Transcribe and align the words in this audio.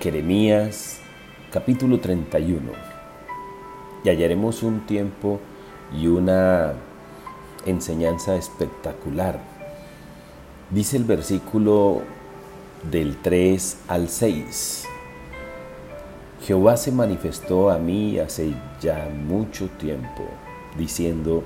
Jeremías 0.00 0.98
capítulo 1.52 2.00
31. 2.00 2.70
Y 4.02 4.08
hallaremos 4.08 4.62
un 4.62 4.86
tiempo 4.86 5.40
y 5.94 6.06
una 6.06 6.72
enseñanza 7.66 8.34
espectacular. 8.34 9.38
Dice 10.70 10.96
el 10.96 11.04
versículo 11.04 12.00
del 12.90 13.18
3 13.18 13.76
al 13.88 14.08
6. 14.08 14.86
Jehová 16.46 16.78
se 16.78 16.92
manifestó 16.92 17.68
a 17.68 17.76
mí 17.76 18.18
hace 18.20 18.54
ya 18.80 19.06
mucho 19.14 19.68
tiempo, 19.68 20.24
diciendo, 20.78 21.44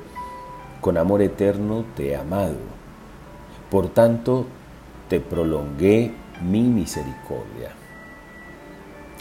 con 0.80 0.96
amor 0.96 1.22
eterno 1.22 1.84
te 1.96 2.10
he 2.10 2.16
amado. 2.16 2.54
Por 3.68 3.88
tanto, 3.88 4.46
te 5.08 5.18
prolongué 5.18 6.12
mi 6.40 6.62
misericordia. 6.62 7.83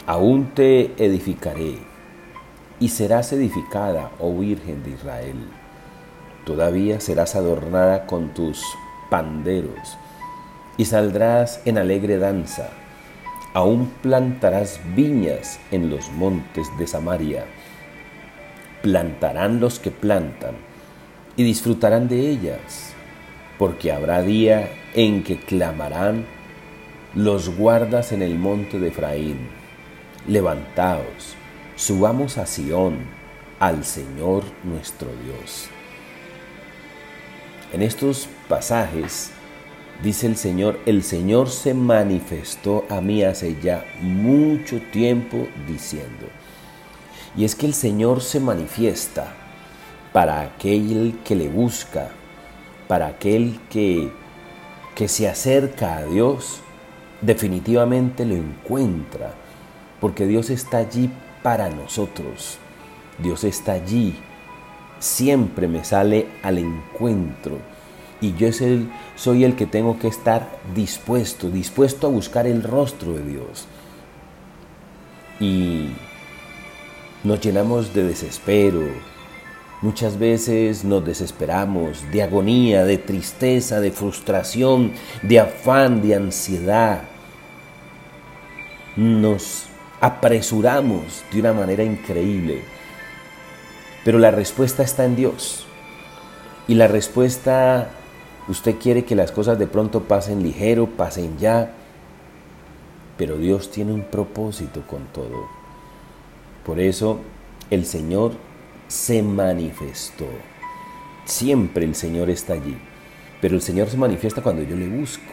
Aún 0.06 0.50
te 0.54 0.92
edificaré, 1.02 1.78
y 2.78 2.90
serás 2.90 3.32
edificada, 3.32 4.10
oh 4.20 4.38
Virgen 4.38 4.82
de 4.82 4.90
Israel. 4.90 5.48
Todavía 6.44 7.00
serás 7.00 7.34
adornada 7.36 8.04
con 8.04 8.34
tus 8.34 8.62
panderos, 9.08 9.96
y 10.76 10.84
saldrás 10.84 11.62
en 11.64 11.78
alegre 11.78 12.18
danza. 12.18 12.68
Aún 13.54 13.90
plantarás 14.02 14.78
viñas 14.94 15.58
en 15.70 15.88
los 15.88 16.10
montes 16.10 16.66
de 16.78 16.86
Samaria. 16.86 17.46
Plantarán 18.82 19.58
los 19.58 19.78
que 19.78 19.90
plantan, 19.90 20.56
y 21.34 21.44
disfrutarán 21.44 22.08
de 22.08 22.28
ellas, 22.28 22.92
porque 23.58 23.90
habrá 23.90 24.20
día 24.20 24.68
en 24.92 25.24
que 25.24 25.38
clamarán 25.38 26.26
los 27.14 27.56
guardas 27.56 28.12
en 28.12 28.20
el 28.20 28.38
monte 28.38 28.78
de 28.78 28.88
Efraín. 28.88 29.63
Levantaos, 30.26 31.36
subamos 31.76 32.38
a 32.38 32.46
Sión, 32.46 32.96
al 33.60 33.84
Señor 33.84 34.42
nuestro 34.62 35.08
Dios. 35.22 35.68
En 37.74 37.82
estos 37.82 38.26
pasajes 38.48 39.32
dice 40.02 40.26
el 40.26 40.38
Señor, 40.38 40.80
el 40.86 41.02
Señor 41.02 41.50
se 41.50 41.74
manifestó 41.74 42.86
a 42.88 43.02
mí 43.02 43.22
hace 43.22 43.58
ya 43.62 43.84
mucho 44.00 44.80
tiempo 44.90 45.46
diciendo. 45.68 46.26
Y 47.36 47.44
es 47.44 47.54
que 47.54 47.66
el 47.66 47.74
Señor 47.74 48.22
se 48.22 48.40
manifiesta 48.40 49.34
para 50.14 50.40
aquel 50.40 51.18
que 51.22 51.36
le 51.36 51.50
busca, 51.50 52.08
para 52.88 53.08
aquel 53.08 53.60
que, 53.68 54.10
que 54.94 55.06
se 55.06 55.28
acerca 55.28 55.98
a 55.98 56.04
Dios, 56.06 56.60
definitivamente 57.20 58.24
lo 58.24 58.36
encuentra, 58.36 59.43
porque 60.04 60.26
Dios 60.26 60.50
está 60.50 60.76
allí 60.76 61.08
para 61.42 61.70
nosotros. 61.70 62.58
Dios 63.18 63.42
está 63.42 63.72
allí, 63.72 64.14
siempre 64.98 65.66
me 65.66 65.82
sale 65.82 66.26
al 66.42 66.58
encuentro. 66.58 67.56
Y 68.20 68.34
yo 68.34 68.48
soy 69.16 69.44
el 69.44 69.56
que 69.56 69.64
tengo 69.64 69.98
que 69.98 70.08
estar 70.08 70.58
dispuesto, 70.74 71.48
dispuesto 71.48 72.06
a 72.06 72.10
buscar 72.10 72.46
el 72.46 72.62
rostro 72.62 73.14
de 73.14 73.24
Dios. 73.24 73.66
Y 75.40 75.88
nos 77.22 77.40
llenamos 77.40 77.94
de 77.94 78.04
desespero, 78.04 78.82
Muchas 79.80 80.18
veces 80.18 80.84
nos 80.84 81.02
desesperamos 81.02 82.10
de 82.12 82.22
agonía, 82.22 82.84
de 82.84 82.98
tristeza, 82.98 83.80
de 83.80 83.90
frustración, 83.90 84.92
de 85.22 85.40
afán, 85.40 86.02
de 86.02 86.14
ansiedad. 86.14 87.04
Nos 88.96 89.68
apresuramos 90.00 91.24
de 91.32 91.40
una 91.40 91.52
manera 91.52 91.84
increíble. 91.84 92.62
Pero 94.04 94.18
la 94.18 94.30
respuesta 94.30 94.82
está 94.82 95.04
en 95.04 95.16
Dios. 95.16 95.66
Y 96.68 96.74
la 96.74 96.88
respuesta, 96.88 97.90
usted 98.48 98.76
quiere 98.76 99.04
que 99.04 99.14
las 99.14 99.32
cosas 99.32 99.58
de 99.58 99.66
pronto 99.66 100.04
pasen 100.04 100.42
ligero, 100.42 100.86
pasen 100.86 101.38
ya. 101.38 101.72
Pero 103.16 103.36
Dios 103.36 103.70
tiene 103.70 103.92
un 103.92 104.02
propósito 104.02 104.82
con 104.86 105.04
todo. 105.06 105.48
Por 106.64 106.80
eso 106.80 107.20
el 107.70 107.84
Señor 107.84 108.32
se 108.88 109.22
manifestó. 109.22 110.26
Siempre 111.24 111.84
el 111.84 111.94
Señor 111.94 112.28
está 112.28 112.54
allí, 112.54 112.76
pero 113.40 113.54
el 113.54 113.62
Señor 113.62 113.88
se 113.88 113.96
manifiesta 113.96 114.42
cuando 114.42 114.62
yo 114.62 114.76
le 114.76 114.88
busco, 114.88 115.32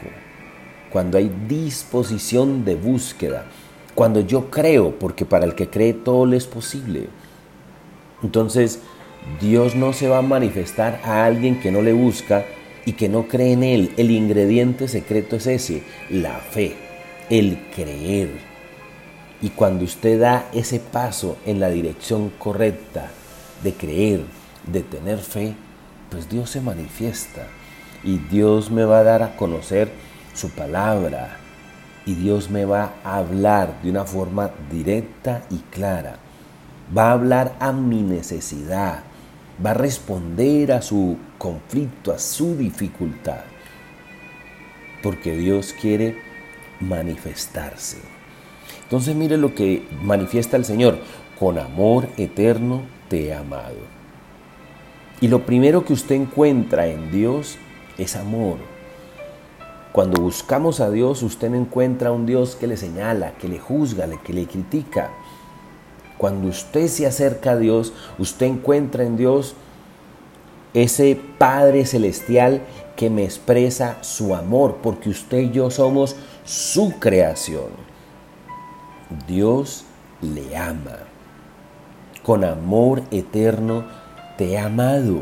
cuando 0.89 1.17
hay 1.17 1.29
disposición 1.47 2.63
de 2.63 2.75
búsqueda, 2.75 3.45
cuando 3.95 4.21
yo 4.21 4.49
creo, 4.49 4.97
porque 4.97 5.25
para 5.25 5.45
el 5.45 5.55
que 5.55 5.69
cree 5.69 5.93
todo 5.93 6.25
le 6.25 6.37
es 6.37 6.47
posible. 6.47 7.07
Entonces, 8.23 8.79
Dios 9.39 9.75
no 9.75 9.93
se 9.93 10.07
va 10.07 10.19
a 10.19 10.23
manifestar 10.23 11.01
a 11.03 11.25
alguien 11.25 11.59
que 11.59 11.71
no 11.71 11.81
le 11.81 11.93
busca 11.93 12.45
y 12.85 12.93
que 12.93 13.09
no 13.09 13.27
cree 13.27 13.53
en 13.53 13.63
Él. 13.63 13.93
El 13.97 14.11
ingrediente 14.11 14.87
secreto 14.87 15.35
es 15.35 15.47
ese, 15.47 15.83
la 16.09 16.37
fe, 16.37 16.75
el 17.29 17.59
creer. 17.75 18.29
Y 19.41 19.49
cuando 19.49 19.85
usted 19.85 20.19
da 20.19 20.49
ese 20.53 20.79
paso 20.79 21.37
en 21.45 21.59
la 21.59 21.69
dirección 21.69 22.31
correcta, 22.37 23.11
de 23.63 23.73
creer, 23.73 24.21
de 24.71 24.81
tener 24.81 25.19
fe, 25.19 25.55
pues 26.09 26.29
Dios 26.29 26.49
se 26.49 26.61
manifiesta 26.61 27.47
y 28.03 28.17
Dios 28.17 28.71
me 28.71 28.83
va 28.83 28.99
a 28.99 29.03
dar 29.03 29.23
a 29.23 29.35
conocer 29.35 29.91
su 30.33 30.49
palabra 30.49 31.40
y 32.05 32.15
Dios 32.15 32.49
me 32.49 32.65
va 32.65 32.93
a 33.03 33.17
hablar 33.17 33.81
de 33.81 33.89
una 33.89 34.05
forma 34.05 34.51
directa 34.71 35.43
y 35.49 35.57
clara. 35.69 36.17
Va 36.95 37.09
a 37.09 37.13
hablar 37.13 37.55
a 37.59 37.71
mi 37.71 38.01
necesidad, 38.01 39.03
va 39.63 39.71
a 39.71 39.75
responder 39.75 40.71
a 40.71 40.81
su 40.81 41.17
conflicto, 41.37 42.11
a 42.11 42.19
su 42.19 42.57
dificultad, 42.57 43.41
porque 45.01 45.37
Dios 45.37 45.73
quiere 45.79 46.17
manifestarse. 46.79 47.97
Entonces 48.83 49.15
mire 49.15 49.37
lo 49.37 49.55
que 49.55 49.87
manifiesta 50.01 50.57
el 50.57 50.65
Señor, 50.65 50.99
con 51.39 51.57
amor 51.57 52.09
eterno 52.17 52.81
te 53.07 53.27
he 53.27 53.33
amado. 53.33 53.77
Y 55.21 55.27
lo 55.27 55.45
primero 55.45 55.85
que 55.85 55.93
usted 55.93 56.15
encuentra 56.15 56.87
en 56.87 57.11
Dios 57.11 57.57
es 57.97 58.15
amor. 58.15 58.70
Cuando 59.91 60.21
buscamos 60.21 60.79
a 60.79 60.89
Dios, 60.89 61.21
usted 61.23 61.49
no 61.49 61.57
encuentra 61.57 62.11
un 62.11 62.25
Dios 62.25 62.55
que 62.55 62.67
le 62.67 62.77
señala, 62.77 63.33
que 63.33 63.47
le 63.47 63.59
juzga, 63.59 64.07
que 64.23 64.33
le 64.33 64.47
critica. 64.47 65.11
Cuando 66.17 66.47
usted 66.47 66.87
se 66.87 67.05
acerca 67.05 67.51
a 67.51 67.57
Dios, 67.57 67.93
usted 68.17 68.45
encuentra 68.45 69.03
en 69.03 69.17
Dios 69.17 69.55
ese 70.73 71.19
Padre 71.37 71.85
Celestial 71.85 72.61
que 72.95 73.09
me 73.09 73.23
expresa 73.23 73.97
su 74.01 74.35
amor, 74.35 74.77
porque 74.81 75.09
usted 75.09 75.39
y 75.39 75.51
yo 75.51 75.69
somos 75.71 76.15
su 76.45 76.93
creación. 76.99 77.69
Dios 79.27 79.83
le 80.21 80.55
ama 80.55 81.11
con 82.23 82.43
amor 82.43 83.03
eterno 83.11 83.85
te 84.37 84.51
he 84.51 84.59
amado. 84.59 85.21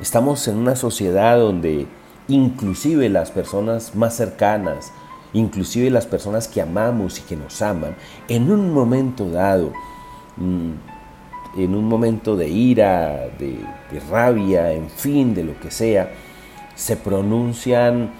Estamos 0.00 0.46
en 0.48 0.56
una 0.56 0.76
sociedad 0.76 1.38
donde 1.38 1.86
inclusive 2.30 3.08
las 3.08 3.30
personas 3.30 3.94
más 3.94 4.16
cercanas, 4.16 4.92
inclusive 5.32 5.90
las 5.90 6.06
personas 6.06 6.48
que 6.48 6.60
amamos 6.60 7.18
y 7.18 7.22
que 7.22 7.36
nos 7.36 7.60
aman, 7.62 7.96
en 8.28 8.50
un 8.50 8.72
momento 8.72 9.30
dado, 9.30 9.72
mm, 10.36 10.70
en 11.56 11.74
un 11.74 11.84
momento 11.88 12.36
de 12.36 12.48
ira, 12.48 13.28
de, 13.38 13.58
rabia, 14.08 14.72
en 14.72 14.88
fin, 14.88 15.34
de 15.34 15.44
lo 15.44 15.58
que 15.58 15.70
sea, 15.70 16.12
se 16.76 16.96
pronuncian 16.96 18.10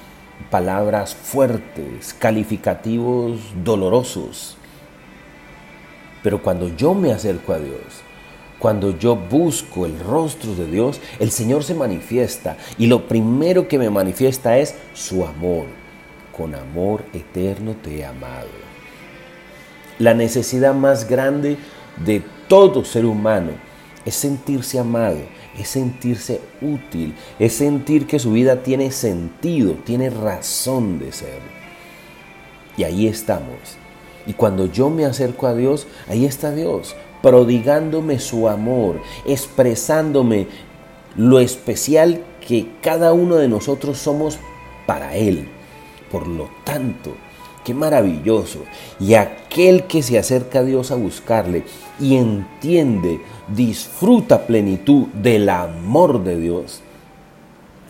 palabras 0.50 1.14
fuertes, 1.14 2.12
calificativos 2.14 3.40
dolorosos. 3.64 4.56
Pero 6.22 6.42
cuando 6.42 6.68
yo 6.76 6.92
me 6.94 7.12
acerco 7.12 7.52
a 7.52 7.58
Dios, 7.58 8.02
cuando 8.60 8.96
yo 8.96 9.16
busco 9.16 9.86
el 9.86 9.98
rostro 9.98 10.54
de 10.54 10.70
Dios, 10.70 11.00
el 11.18 11.32
Señor 11.32 11.64
se 11.64 11.74
manifiesta 11.74 12.56
y 12.78 12.86
lo 12.86 13.08
primero 13.08 13.66
que 13.66 13.78
me 13.78 13.90
manifiesta 13.90 14.58
es 14.58 14.76
su 14.94 15.24
amor. 15.24 15.66
Con 16.36 16.54
amor 16.54 17.04
eterno 17.12 17.74
te 17.82 17.98
he 17.98 18.04
amado. 18.04 18.46
La 19.98 20.14
necesidad 20.14 20.74
más 20.74 21.08
grande 21.08 21.56
de 22.04 22.22
todo 22.46 22.84
ser 22.84 23.04
humano 23.04 23.50
es 24.04 24.14
sentirse 24.14 24.78
amado, 24.78 25.18
es 25.58 25.68
sentirse 25.68 26.40
útil, 26.60 27.14
es 27.38 27.54
sentir 27.54 28.06
que 28.06 28.20
su 28.20 28.32
vida 28.32 28.62
tiene 28.62 28.92
sentido, 28.92 29.74
tiene 29.84 30.08
razón 30.10 30.98
de 30.98 31.10
ser. 31.10 31.40
Y 32.76 32.84
ahí 32.84 33.08
estamos 33.08 33.80
y 34.26 34.34
cuando 34.34 34.66
yo 34.66 34.90
me 34.90 35.06
acerco 35.06 35.46
a 35.46 35.54
Dios, 35.54 35.86
ahí 36.08 36.24
está 36.24 36.52
Dios, 36.52 36.94
prodigándome 37.22 38.18
su 38.18 38.48
amor, 38.48 39.00
expresándome 39.26 40.46
lo 41.16 41.40
especial 41.40 42.24
que 42.46 42.66
cada 42.80 43.12
uno 43.12 43.36
de 43.36 43.48
nosotros 43.48 43.98
somos 43.98 44.38
para 44.86 45.16
Él. 45.16 45.48
Por 46.10 46.26
lo 46.26 46.48
tanto, 46.64 47.14
Qué 47.64 47.74
maravilloso. 47.74 48.64
Y 48.98 49.14
aquel 49.14 49.84
que 49.84 50.02
se 50.02 50.18
acerca 50.18 50.60
a 50.60 50.64
Dios 50.64 50.90
a 50.90 50.96
buscarle 50.96 51.64
y 51.98 52.16
entiende, 52.16 53.20
disfruta 53.48 54.46
plenitud 54.46 55.08
del 55.08 55.48
amor 55.48 56.24
de 56.24 56.38
Dios, 56.38 56.80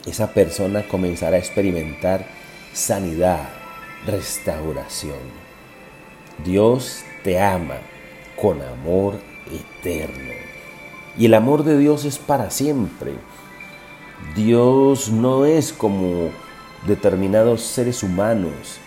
esa 0.07 0.33
persona 0.33 0.89
comenzará 0.89 1.37
a 1.37 1.41
experimentar 1.41 2.27
sanidad, 2.73 3.49
restauración. 4.07 5.41
Dios 6.45 7.05
te 7.23 7.39
ama 7.39 7.77
con 8.41 8.63
amor 8.63 9.15
eterno. 9.53 10.33
Y 11.19 11.27
el 11.27 11.35
amor 11.35 11.65
de 11.65 11.77
Dios 11.79 12.05
es 12.05 12.19
para 12.19 12.51
siempre. 12.51 13.13
Dios 14.35 15.11
no 15.11 15.45
es 15.45 15.73
como 15.73 16.31
determinados 16.87 17.63
seres 17.63 18.03
humanos 18.03 18.79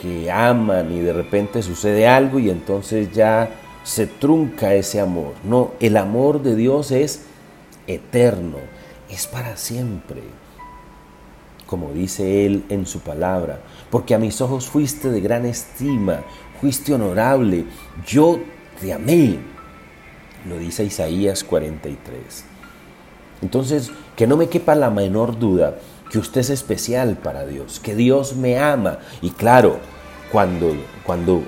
que 0.00 0.30
aman 0.30 0.92
y 0.92 1.00
de 1.00 1.12
repente 1.12 1.62
sucede 1.62 2.08
algo 2.08 2.38
y 2.38 2.50
entonces 2.50 3.12
ya 3.12 3.50
se 3.82 4.06
trunca 4.06 4.74
ese 4.74 5.00
amor. 5.00 5.34
No, 5.44 5.72
el 5.80 5.96
amor 5.96 6.42
de 6.42 6.56
Dios 6.56 6.90
es 6.90 7.22
eterno, 7.86 8.58
es 9.10 9.26
para 9.26 9.56
siempre. 9.56 10.22
Como 11.66 11.92
dice 11.92 12.46
Él 12.46 12.64
en 12.68 12.86
su 12.86 13.00
palabra, 13.00 13.60
porque 13.90 14.14
a 14.14 14.18
mis 14.18 14.40
ojos 14.40 14.68
fuiste 14.68 15.10
de 15.10 15.20
gran 15.20 15.44
estima, 15.46 16.20
fuiste 16.60 16.94
honorable, 16.94 17.64
yo 18.06 18.38
te 18.80 18.92
amé. 18.92 19.38
Lo 20.48 20.58
dice 20.58 20.84
Isaías 20.84 21.44
43. 21.44 22.44
Entonces, 23.42 23.90
que 24.16 24.26
no 24.26 24.36
me 24.36 24.48
quepa 24.48 24.74
la 24.74 24.90
menor 24.90 25.38
duda 25.38 25.76
que 26.10 26.18
usted 26.18 26.42
es 26.42 26.50
especial 26.50 27.16
para 27.16 27.46
Dios, 27.46 27.80
que 27.80 27.94
Dios 27.94 28.36
me 28.36 28.58
ama. 28.58 28.98
Y 29.20 29.30
claro, 29.30 29.78
cuando, 30.30 30.74
cuando, 31.04 31.42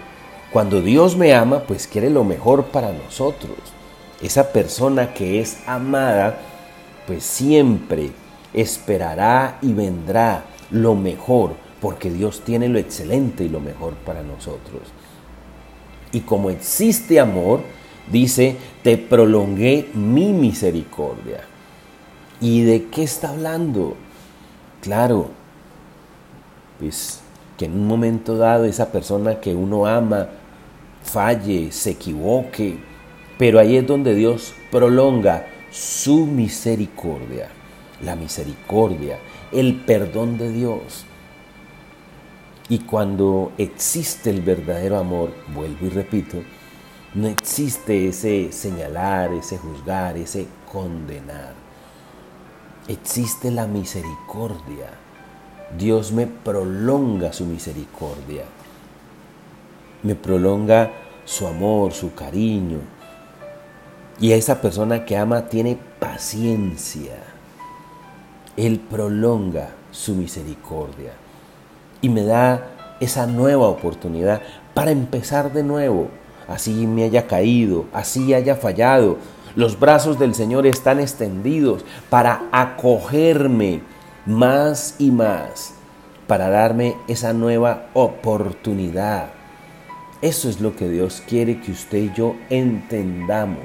cuando 0.52 0.82
Dios 0.82 1.16
me 1.16 1.34
ama, 1.34 1.60
pues 1.60 1.86
quiere 1.86 2.10
lo 2.10 2.24
mejor 2.24 2.64
para 2.66 2.92
nosotros. 2.92 3.56
Esa 4.20 4.52
persona 4.52 5.12
que 5.12 5.40
es 5.40 5.58
amada, 5.66 6.38
pues 7.06 7.24
siempre 7.24 8.10
esperará 8.54 9.58
y 9.62 9.72
vendrá 9.72 10.44
lo 10.70 10.94
mejor, 10.94 11.54
porque 11.80 12.10
Dios 12.10 12.42
tiene 12.44 12.68
lo 12.68 12.78
excelente 12.78 13.44
y 13.44 13.48
lo 13.48 13.60
mejor 13.60 13.94
para 13.94 14.22
nosotros. 14.22 14.82
Y 16.12 16.20
como 16.20 16.50
existe 16.50 17.20
amor, 17.20 17.62
dice, 18.10 18.56
te 18.82 18.96
prolongué 18.96 19.88
mi 19.94 20.32
misericordia. 20.32 21.40
¿Y 22.40 22.62
de 22.62 22.86
qué 22.86 23.02
está 23.02 23.30
hablando? 23.30 23.96
Claro, 24.80 25.30
pues 26.78 27.20
que 27.56 27.64
en 27.64 27.72
un 27.72 27.86
momento 27.86 28.36
dado 28.36 28.66
esa 28.66 28.92
persona 28.92 29.40
que 29.40 29.54
uno 29.54 29.86
ama 29.86 30.28
falle, 31.02 31.72
se 31.72 31.92
equivoque, 31.92 32.78
pero 33.38 33.58
ahí 33.58 33.76
es 33.76 33.86
donde 33.86 34.14
Dios 34.14 34.54
prolonga 34.70 35.46
su 35.70 36.26
misericordia, 36.26 37.48
la 38.02 38.16
misericordia, 38.16 39.18
el 39.52 39.76
perdón 39.76 40.36
de 40.36 40.50
Dios. 40.50 41.05
Y 42.68 42.80
cuando 42.80 43.52
existe 43.58 44.30
el 44.30 44.42
verdadero 44.42 44.98
amor, 44.98 45.32
vuelvo 45.54 45.86
y 45.86 45.88
repito, 45.88 46.38
no 47.14 47.28
existe 47.28 48.08
ese 48.08 48.50
señalar, 48.50 49.32
ese 49.32 49.56
juzgar, 49.56 50.16
ese 50.16 50.48
condenar. 50.70 51.54
Existe 52.88 53.52
la 53.52 53.68
misericordia. 53.68 54.90
Dios 55.78 56.10
me 56.10 56.26
prolonga 56.26 57.32
su 57.32 57.44
misericordia. 57.46 58.44
Me 60.02 60.16
prolonga 60.16 60.90
su 61.24 61.46
amor, 61.46 61.92
su 61.92 62.14
cariño. 62.14 62.80
Y 64.18 64.32
esa 64.32 64.60
persona 64.60 65.04
que 65.04 65.16
ama 65.16 65.46
tiene 65.46 65.78
paciencia. 66.00 67.22
Él 68.56 68.80
prolonga 68.80 69.70
su 69.92 70.14
misericordia 70.14 71.12
y 72.06 72.08
me 72.08 72.22
da 72.22 72.68
esa 73.00 73.26
nueva 73.26 73.66
oportunidad 73.66 74.40
para 74.74 74.92
empezar 74.92 75.52
de 75.52 75.64
nuevo. 75.64 76.08
Así 76.46 76.86
me 76.86 77.02
haya 77.02 77.26
caído, 77.26 77.86
así 77.92 78.32
haya 78.32 78.54
fallado. 78.54 79.18
Los 79.56 79.78
brazos 79.80 80.18
del 80.18 80.34
Señor 80.34 80.66
están 80.66 81.00
extendidos 81.00 81.84
para 82.08 82.42
acogerme 82.52 83.80
más 84.24 84.94
y 85.00 85.10
más, 85.10 85.74
para 86.28 86.48
darme 86.48 86.94
esa 87.08 87.32
nueva 87.32 87.88
oportunidad. 87.92 89.30
Eso 90.22 90.48
es 90.48 90.60
lo 90.60 90.76
que 90.76 90.88
Dios 90.88 91.24
quiere 91.26 91.60
que 91.60 91.72
usted 91.72 91.98
y 91.98 92.12
yo 92.14 92.36
entendamos. 92.50 93.64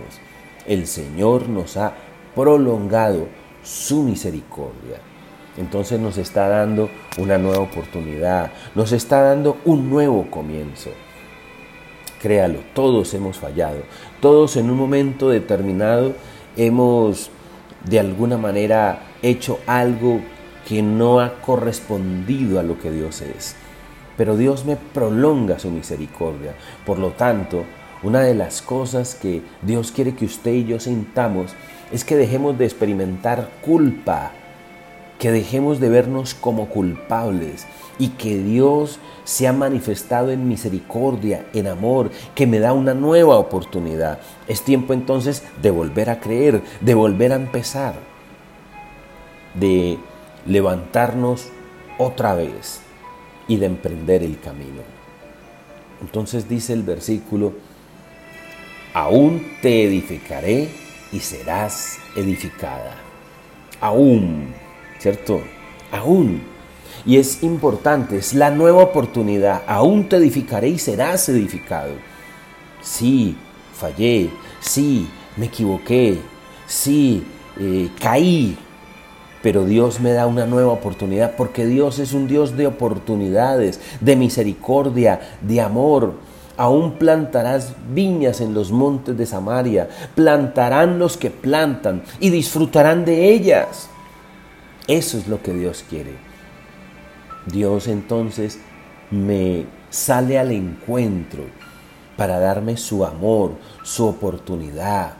El 0.65 0.87
Señor 0.87 1.47
nos 1.47 1.77
ha 1.77 1.93
prolongado 2.33 3.27
su 3.61 4.01
misericordia 4.01 5.10
entonces 5.57 5.99
nos 5.99 6.17
está 6.17 6.47
dando 6.47 6.89
una 7.17 7.37
nueva 7.37 7.59
oportunidad, 7.59 8.51
nos 8.75 8.91
está 8.91 9.21
dando 9.21 9.57
un 9.65 9.89
nuevo 9.89 10.29
comienzo. 10.29 10.91
Créalo, 12.21 12.59
todos 12.73 13.13
hemos 13.13 13.37
fallado, 13.37 13.81
todos 14.19 14.55
en 14.55 14.69
un 14.69 14.77
momento 14.77 15.29
determinado 15.29 16.13
hemos 16.55 17.31
de 17.85 17.99
alguna 17.99 18.37
manera 18.37 18.99
hecho 19.21 19.59
algo 19.65 20.21
que 20.67 20.81
no 20.81 21.19
ha 21.19 21.41
correspondido 21.41 22.59
a 22.59 22.63
lo 22.63 22.79
que 22.79 22.91
Dios 22.91 23.21
es. 23.21 23.55
Pero 24.17 24.37
Dios 24.37 24.65
me 24.65 24.75
prolonga 24.75 25.57
su 25.57 25.71
misericordia. 25.71 26.53
Por 26.85 26.99
lo 26.99 27.11
tanto, 27.11 27.63
una 28.03 28.21
de 28.21 28.35
las 28.35 28.61
cosas 28.61 29.15
que 29.15 29.41
Dios 29.63 29.91
quiere 29.91 30.13
que 30.13 30.25
usted 30.25 30.53
y 30.53 30.65
yo 30.65 30.79
sintamos 30.79 31.53
es 31.91 32.03
que 32.03 32.15
dejemos 32.15 32.57
de 32.57 32.65
experimentar 32.65 33.49
culpa 33.61 34.31
que 35.21 35.31
dejemos 35.31 35.79
de 35.79 35.87
vernos 35.87 36.33
como 36.33 36.69
culpables 36.69 37.67
y 37.99 38.07
que 38.07 38.39
Dios 38.39 38.97
se 39.23 39.47
ha 39.47 39.53
manifestado 39.53 40.31
en 40.31 40.47
misericordia, 40.47 41.45
en 41.53 41.67
amor, 41.67 42.09
que 42.33 42.47
me 42.47 42.57
da 42.57 42.73
una 42.73 42.95
nueva 42.95 43.37
oportunidad. 43.37 44.17
Es 44.47 44.63
tiempo 44.63 44.93
entonces 44.93 45.43
de 45.61 45.69
volver 45.69 46.09
a 46.09 46.19
creer, 46.19 46.63
de 46.79 46.95
volver 46.95 47.33
a 47.33 47.35
empezar, 47.35 47.93
de 49.53 49.99
levantarnos 50.47 51.49
otra 51.99 52.33
vez 52.33 52.81
y 53.47 53.57
de 53.57 53.67
emprender 53.67 54.23
el 54.23 54.39
camino. 54.39 54.81
Entonces 56.01 56.49
dice 56.49 56.73
el 56.73 56.81
versículo, 56.81 57.53
aún 58.95 59.51
te 59.61 59.83
edificaré 59.83 60.67
y 61.11 61.19
serás 61.19 61.99
edificada. 62.15 62.95
Aún 63.79 64.60
¿cierto? 65.01 65.41
Aún. 65.91 66.43
Y 67.05 67.17
es 67.17 67.41
importante, 67.41 68.17
es 68.17 68.35
la 68.35 68.51
nueva 68.51 68.83
oportunidad. 68.83 69.63
Aún 69.65 70.07
te 70.07 70.17
edificaré 70.17 70.69
y 70.69 70.77
serás 70.77 71.27
edificado. 71.29 71.93
Sí, 72.83 73.35
fallé. 73.73 74.29
Sí, 74.59 75.09
me 75.37 75.47
equivoqué. 75.47 76.19
Sí, 76.67 77.23
eh, 77.59 77.89
caí. 77.99 78.55
Pero 79.41 79.65
Dios 79.65 79.99
me 79.99 80.13
da 80.13 80.27
una 80.27 80.45
nueva 80.45 80.71
oportunidad 80.71 81.35
porque 81.35 81.65
Dios 81.65 81.97
es 81.97 82.13
un 82.13 82.27
Dios 82.27 82.55
de 82.55 82.67
oportunidades, 82.67 83.81
de 83.99 84.15
misericordia, 84.15 85.19
de 85.41 85.61
amor. 85.61 86.13
Aún 86.57 86.99
plantarás 86.99 87.73
viñas 87.91 88.39
en 88.39 88.53
los 88.53 88.71
montes 88.71 89.17
de 89.17 89.25
Samaria, 89.25 89.89
plantarán 90.13 90.99
los 90.99 91.17
que 91.17 91.31
plantan 91.31 92.03
y 92.19 92.29
disfrutarán 92.29 93.03
de 93.03 93.31
ellas. 93.33 93.89
Eso 94.87 95.17
es 95.17 95.27
lo 95.27 95.41
que 95.41 95.53
Dios 95.53 95.85
quiere. 95.89 96.13
Dios 97.45 97.87
entonces 97.87 98.59
me 99.09 99.65
sale 99.89 100.39
al 100.39 100.51
encuentro 100.51 101.43
para 102.17 102.39
darme 102.39 102.77
su 102.77 103.05
amor, 103.05 103.53
su 103.83 104.05
oportunidad, 104.05 105.13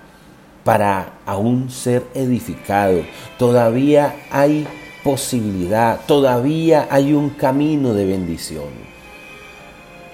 para 0.64 1.14
aún 1.26 1.70
ser 1.70 2.06
edificado. 2.14 3.02
Todavía 3.38 4.16
hay 4.30 4.68
posibilidad, 5.04 6.00
todavía 6.06 6.88
hay 6.92 7.14
un 7.14 7.32
camino 7.32 7.94
de 7.94 8.06
bendición. 8.06 8.92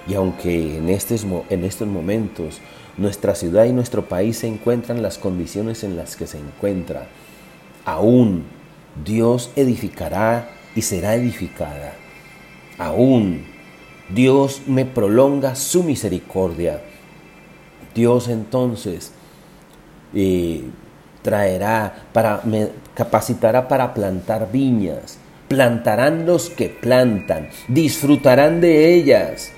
Y 0.08 0.14
aunque 0.14 0.78
en 0.78 0.90
estos, 0.90 1.26
en 1.50 1.66
estos 1.66 1.88
momentos 1.88 2.62
nuestra 2.96 3.36
ciudad 3.36 3.66
y 3.66 3.74
nuestro 3.74 4.08
país 4.08 4.38
se 4.38 4.48
encuentran 4.48 4.98
en 4.98 5.04
las 5.04 5.18
condiciones 5.18 5.84
en 5.84 5.98
las 5.98 6.16
que 6.16 6.26
se 6.26 6.38
encuentra, 6.40 7.08
aún 7.86 8.46
Dios 9.06 9.52
edificará 9.56 10.50
y 10.76 10.82
será 10.82 11.16
edificada. 11.16 11.94
Aún 12.78 13.46
Dios 14.10 14.62
me 14.68 14.86
prolonga 14.86 15.56
su 15.56 15.84
misericordia. 15.84 16.82
Dios 17.94 18.28
entonces 18.28 19.12
eh, 20.14 20.64
traerá, 21.22 22.08
para, 22.14 22.42
me 22.44 22.70
capacitará 22.94 23.68
para 23.68 23.94
plantar 23.94 24.52
viñas, 24.52 25.18
plantarán 25.48 26.26
los 26.26 26.50
que 26.50 26.70
plantan, 26.70 27.50
disfrutarán 27.68 28.62
de 28.62 28.94
ellas. 28.94 29.52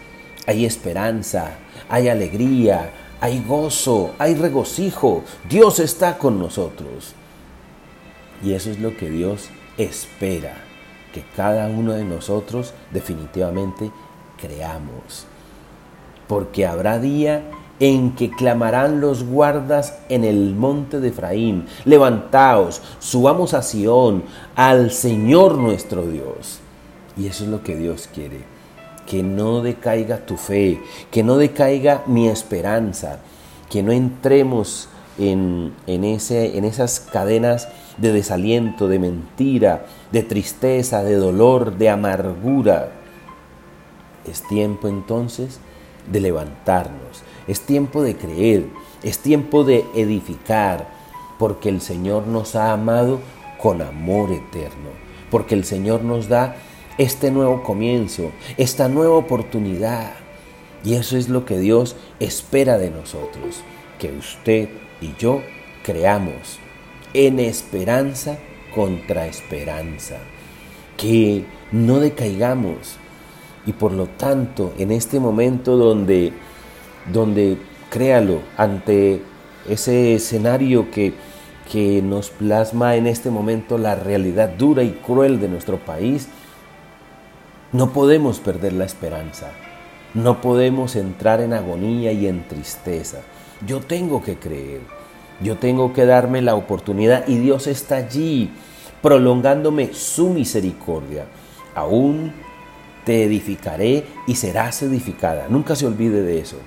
Hay 0.47 0.65
esperanza, 0.65 1.57
hay 1.89 2.07
alegría, 2.07 2.91
hay 3.21 3.43
gozo, 3.45 4.15
hay 4.17 4.33
regocijo. 4.35 5.23
Dios 5.47 5.79
está 5.79 6.17
con 6.17 6.39
nosotros. 6.39 7.13
Y 8.43 8.53
eso 8.53 8.69
es 8.69 8.79
lo 8.79 8.95
que 8.95 9.09
Dios 9.09 9.49
espera, 9.77 10.53
que 11.13 11.23
cada 11.35 11.67
uno 11.67 11.93
de 11.93 12.05
nosotros 12.05 12.73
definitivamente 12.91 13.91
creamos. 14.39 15.25
Porque 16.27 16.65
habrá 16.65 16.99
día 16.99 17.43
en 17.79 18.15
que 18.15 18.29
clamarán 18.29 18.99
los 18.99 19.23
guardas 19.23 19.99
en 20.09 20.23
el 20.23 20.53
monte 20.55 20.99
de 20.99 21.09
Efraín, 21.09 21.65
levantaos, 21.85 22.81
subamos 22.99 23.53
a 23.53 23.61
Sión, 23.61 24.23
al 24.55 24.91
Señor 24.91 25.57
nuestro 25.57 26.05
Dios. 26.05 26.59
Y 27.17 27.27
eso 27.27 27.45
es 27.45 27.49
lo 27.49 27.63
que 27.63 27.75
Dios 27.75 28.09
quiere, 28.13 28.41
que 29.07 29.23
no 29.23 29.61
decaiga 29.61 30.25
tu 30.25 30.37
fe, 30.37 30.81
que 31.09 31.23
no 31.23 31.37
decaiga 31.37 32.03
mi 32.05 32.27
esperanza, 32.27 33.19
que 33.69 33.81
no 33.81 33.91
entremos 33.91 34.89
en, 35.19 35.73
en, 35.85 36.03
ese, 36.03 36.57
en 36.57 36.65
esas 36.65 36.99
cadenas 36.99 37.67
de 37.97 38.13
desaliento, 38.13 38.87
de 38.87 38.99
mentira, 38.99 39.85
de 40.11 40.23
tristeza, 40.23 41.03
de 41.03 41.15
dolor, 41.15 41.77
de 41.77 41.89
amargura. 41.89 42.91
Es 44.25 44.47
tiempo 44.47 44.87
entonces 44.87 45.59
de 46.11 46.21
levantarnos, 46.21 47.23
es 47.47 47.61
tiempo 47.61 48.01
de 48.01 48.15
creer, 48.15 48.65
es 49.03 49.19
tiempo 49.19 49.63
de 49.63 49.85
edificar, 49.95 50.87
porque 51.37 51.69
el 51.69 51.81
Señor 51.81 52.27
nos 52.27 52.55
ha 52.55 52.71
amado 52.73 53.19
con 53.61 53.81
amor 53.81 54.31
eterno, 54.31 54.89
porque 55.29 55.55
el 55.55 55.65
Señor 55.65 56.03
nos 56.03 56.27
da 56.27 56.55
este 56.97 57.31
nuevo 57.31 57.63
comienzo, 57.63 58.31
esta 58.57 58.89
nueva 58.89 59.15
oportunidad. 59.15 60.11
Y 60.83 60.93
eso 60.93 61.17
es 61.17 61.27
lo 61.27 61.45
que 61.45 61.59
Dios 61.59 61.95
espera 62.19 62.77
de 62.77 62.89
nosotros, 62.89 63.61
que 63.99 64.11
usted 64.11 64.69
y 65.01 65.13
yo 65.17 65.41
creamos 65.83 66.59
en 67.13 67.39
esperanza 67.39 68.37
contra 68.73 69.27
esperanza, 69.27 70.17
que 70.97 71.45
no 71.71 71.99
decaigamos, 71.99 72.97
y 73.65 73.73
por 73.73 73.91
lo 73.91 74.07
tanto, 74.07 74.73
en 74.77 74.91
este 74.91 75.19
momento 75.19 75.77
donde, 75.77 76.33
donde 77.11 77.57
créalo, 77.89 78.41
ante 78.57 79.21
ese 79.67 80.15
escenario 80.15 80.91
que, 80.91 81.13
que 81.71 82.01
nos 82.01 82.29
plasma 82.29 82.95
en 82.95 83.07
este 83.07 83.29
momento 83.29 83.77
la 83.77 83.95
realidad 83.95 84.49
dura 84.49 84.83
y 84.83 84.91
cruel 84.91 85.39
de 85.39 85.49
nuestro 85.49 85.77
país, 85.77 86.29
no 87.71 87.93
podemos 87.93 88.39
perder 88.39 88.73
la 88.73 88.85
esperanza. 88.85 89.51
No 90.15 90.41
podemos 90.41 90.95
entrar 90.95 91.39
en 91.39 91.53
agonía 91.53 92.11
y 92.11 92.25
en 92.25 92.47
tristeza. 92.47 93.19
Yo 93.65 93.81
tengo 93.81 94.23
que 94.23 94.37
creer. 94.37 94.81
Yo 95.41 95.57
tengo 95.57 95.93
que 95.93 96.05
darme 96.05 96.41
la 96.41 96.55
oportunidad 96.55 97.27
y 97.27 97.37
Dios 97.37 97.67
está 97.67 97.95
allí 97.95 98.51
prolongándome 99.01 99.93
su 99.93 100.29
misericordia. 100.29 101.25
Aún 101.75 102.33
te 103.05 103.23
edificaré 103.23 104.05
y 104.27 104.35
serás 104.35 104.83
edificada. 104.83 105.47
Nunca 105.49 105.75
se 105.75 105.87
olvide 105.87 106.21
de 106.21 106.39
eso. 106.39 106.57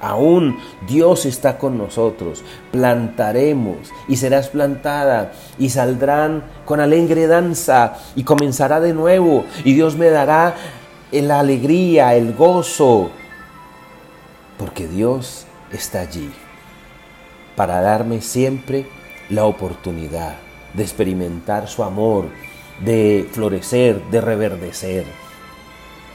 Aún 0.00 0.58
Dios 0.88 1.26
está 1.26 1.58
con 1.58 1.78
nosotros. 1.78 2.42
Plantaremos 2.72 3.76
y 4.08 4.16
serás 4.16 4.48
plantada 4.48 5.32
y 5.58 5.68
saldrán 5.68 6.42
con 6.64 6.80
alegre 6.80 7.26
danza 7.26 7.98
y 8.16 8.24
comenzará 8.24 8.80
de 8.80 8.94
nuevo 8.94 9.44
y 9.64 9.74
Dios 9.74 9.96
me 9.96 10.08
dará 10.08 10.56
la 11.12 11.40
alegría, 11.40 12.16
el 12.16 12.32
gozo, 12.32 13.10
porque 14.58 14.88
Dios 14.88 15.46
está 15.72 16.00
allí 16.00 16.30
para 17.56 17.80
darme 17.80 18.20
siempre 18.20 18.86
la 19.28 19.44
oportunidad 19.44 20.36
de 20.74 20.82
experimentar 20.82 21.68
su 21.68 21.82
amor, 21.84 22.28
de 22.84 23.28
florecer, 23.32 24.02
de 24.10 24.20
reverdecer 24.20 25.04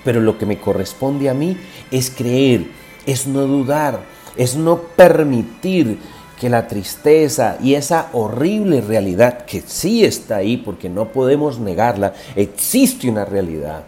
pero 0.08 0.22
lo 0.22 0.38
que 0.38 0.46
me 0.46 0.58
corresponde 0.58 1.30
a 1.30 1.34
mí 1.34 1.58
es 1.92 2.10
creer, 2.10 2.68
es 3.06 3.28
no 3.28 3.42
dudar, 3.42 4.00
es 4.38 4.56
no 4.56 4.78
permitir 4.78 5.98
que 6.40 6.50
la 6.50 6.66
tristeza 6.66 7.58
y 7.62 7.74
esa 7.74 8.08
horrible 8.14 8.80
realidad 8.80 9.44
que 9.44 9.60
sí 9.60 10.06
está 10.06 10.38
ahí, 10.38 10.56
porque 10.56 10.88
no 10.88 11.10
podemos 11.10 11.60
negarla, 11.60 12.14
existe 12.38 13.10
una 13.10 13.26
realidad, 13.26 13.84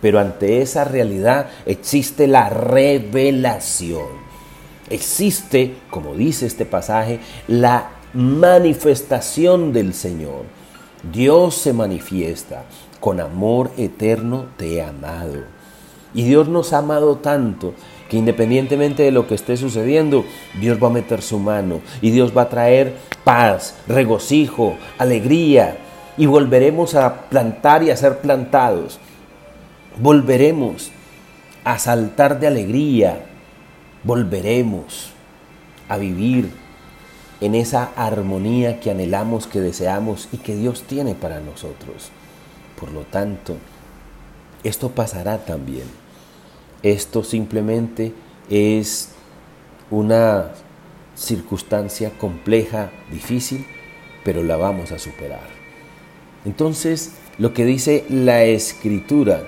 pero 0.00 0.20
ante 0.20 0.62
esa 0.62 0.84
realidad 0.84 1.48
existe 1.66 2.28
la 2.28 2.48
revelación. 2.50 4.23
Existe, 4.90 5.74
como 5.90 6.14
dice 6.14 6.46
este 6.46 6.66
pasaje, 6.66 7.20
la 7.48 7.90
manifestación 8.12 9.72
del 9.72 9.94
Señor. 9.94 10.42
Dios 11.12 11.54
se 11.54 11.72
manifiesta, 11.72 12.64
con 13.00 13.20
amor 13.20 13.70
eterno 13.76 14.46
te 14.56 14.74
he 14.74 14.82
amado. 14.82 15.42
Y 16.14 16.22
Dios 16.22 16.48
nos 16.48 16.72
ha 16.72 16.78
amado 16.78 17.16
tanto 17.16 17.74
que 18.08 18.16
independientemente 18.16 19.02
de 19.02 19.10
lo 19.10 19.26
que 19.26 19.34
esté 19.34 19.56
sucediendo, 19.56 20.24
Dios 20.60 20.78
va 20.82 20.88
a 20.88 20.92
meter 20.92 21.22
su 21.22 21.38
mano 21.38 21.80
y 22.00 22.10
Dios 22.10 22.36
va 22.36 22.42
a 22.42 22.48
traer 22.48 22.94
paz, 23.24 23.74
regocijo, 23.88 24.76
alegría 24.98 25.78
y 26.16 26.26
volveremos 26.26 26.94
a 26.94 27.28
plantar 27.28 27.82
y 27.82 27.90
a 27.90 27.96
ser 27.96 28.18
plantados. 28.18 29.00
Volveremos 30.00 30.90
a 31.64 31.78
saltar 31.78 32.38
de 32.38 32.46
alegría, 32.46 33.26
volveremos 34.04 35.10
a 35.88 35.96
vivir 35.96 36.50
en 37.40 37.54
esa 37.54 37.92
armonía 37.96 38.80
que 38.80 38.90
anhelamos, 38.90 39.46
que 39.46 39.60
deseamos 39.60 40.28
y 40.32 40.38
que 40.38 40.54
Dios 40.54 40.82
tiene 40.82 41.14
para 41.14 41.40
nosotros. 41.40 42.10
Por 42.78 42.92
lo 42.92 43.02
tanto, 43.02 43.56
esto 44.62 44.90
pasará 44.90 45.44
también. 45.44 45.86
Esto 46.82 47.24
simplemente 47.24 48.12
es 48.48 49.10
una 49.90 50.52
circunstancia 51.16 52.10
compleja, 52.18 52.90
difícil, 53.10 53.66
pero 54.24 54.42
la 54.42 54.56
vamos 54.56 54.92
a 54.92 54.98
superar. 54.98 55.48
Entonces, 56.44 57.12
lo 57.38 57.52
que 57.52 57.64
dice 57.64 58.04
la 58.08 58.44
escritura 58.44 59.42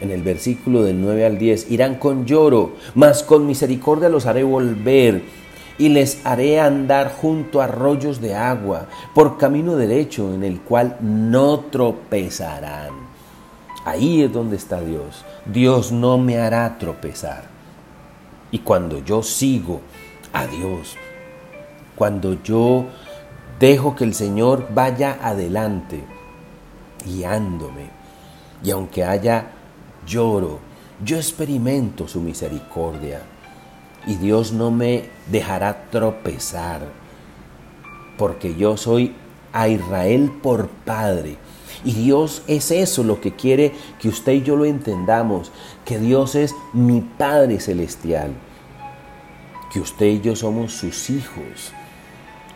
en 0.00 0.10
el 0.10 0.22
versículo 0.22 0.82
del 0.82 1.00
9 1.00 1.26
al 1.26 1.38
10, 1.38 1.70
irán 1.70 1.96
con 1.96 2.26
lloro, 2.26 2.72
mas 2.94 3.22
con 3.22 3.46
misericordia 3.46 4.08
los 4.08 4.26
haré 4.26 4.42
volver 4.42 5.22
y 5.78 5.88
les 5.88 6.24
haré 6.26 6.60
andar 6.60 7.10
junto 7.10 7.60
a 7.60 7.64
arroyos 7.64 8.20
de 8.20 8.34
agua, 8.34 8.86
por 9.14 9.38
camino 9.38 9.76
derecho 9.76 10.34
en 10.34 10.44
el 10.44 10.60
cual 10.60 10.96
no 11.00 11.60
tropezarán. 11.60 12.90
Ahí 13.84 14.22
es 14.22 14.32
donde 14.32 14.56
está 14.56 14.82
Dios. 14.82 15.24
Dios 15.46 15.90
no 15.90 16.18
me 16.18 16.38
hará 16.38 16.76
tropezar. 16.78 17.44
Y 18.50 18.58
cuando 18.58 19.02
yo 19.02 19.22
sigo 19.22 19.80
a 20.34 20.46
Dios, 20.46 20.96
cuando 21.96 22.42
yo 22.42 22.84
dejo 23.58 23.96
que 23.96 24.04
el 24.04 24.12
Señor 24.14 24.68
vaya 24.74 25.18
adelante, 25.22 26.04
guiándome, 27.06 27.88
y 28.62 28.70
aunque 28.70 29.04
haya 29.04 29.52
lloro, 30.06 30.58
yo 31.04 31.16
experimento 31.16 32.08
su 32.08 32.20
misericordia. 32.20 33.22
Y 34.06 34.14
Dios 34.14 34.52
no 34.52 34.70
me 34.70 35.10
dejará 35.30 35.90
tropezar, 35.90 36.88
porque 38.16 38.54
yo 38.54 38.76
soy 38.76 39.14
a 39.52 39.68
Israel 39.68 40.32
por 40.42 40.68
Padre 40.68 41.36
y 41.84 41.92
Dios 41.92 42.42
es 42.46 42.70
eso 42.70 43.02
lo 43.02 43.20
que 43.20 43.32
quiere 43.32 43.72
que 43.98 44.08
usted 44.08 44.32
y 44.32 44.42
yo 44.42 44.56
lo 44.56 44.64
entendamos, 44.64 45.50
que 45.84 45.98
Dios 45.98 46.34
es 46.34 46.54
mi 46.72 47.00
Padre 47.00 47.58
Celestial, 47.58 48.32
que 49.72 49.80
usted 49.80 50.06
y 50.06 50.20
yo 50.20 50.36
somos 50.36 50.72
sus 50.72 51.08
hijos. 51.08 51.72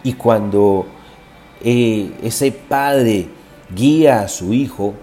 Y 0.03 0.15
cuando 0.15 0.87
eh, 1.63 2.13
ese 2.23 2.53
Padre 2.53 3.29
guía 3.75 4.21
a 4.21 4.29
su 4.29 4.53
hijo, 4.53 4.95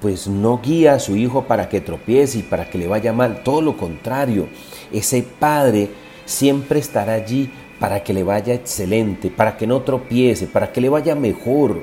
pues 0.00 0.26
no 0.26 0.60
guía 0.62 0.94
a 0.94 0.98
su 0.98 1.16
hijo 1.16 1.44
para 1.44 1.68
que 1.68 1.80
tropiece 1.80 2.38
y 2.38 2.42
para 2.42 2.70
que 2.70 2.78
le 2.78 2.88
vaya 2.88 3.12
mal, 3.12 3.42
todo 3.42 3.60
lo 3.60 3.76
contrario, 3.76 4.48
ese 4.92 5.22
Padre 5.22 5.90
siempre 6.24 6.80
estará 6.80 7.14
allí 7.14 7.50
para 7.78 8.02
que 8.02 8.12
le 8.12 8.22
vaya 8.22 8.54
excelente, 8.54 9.30
para 9.30 9.56
que 9.56 9.66
no 9.66 9.82
tropiece, 9.82 10.46
para 10.46 10.72
que 10.72 10.80
le 10.80 10.88
vaya 10.88 11.14
mejor 11.14 11.82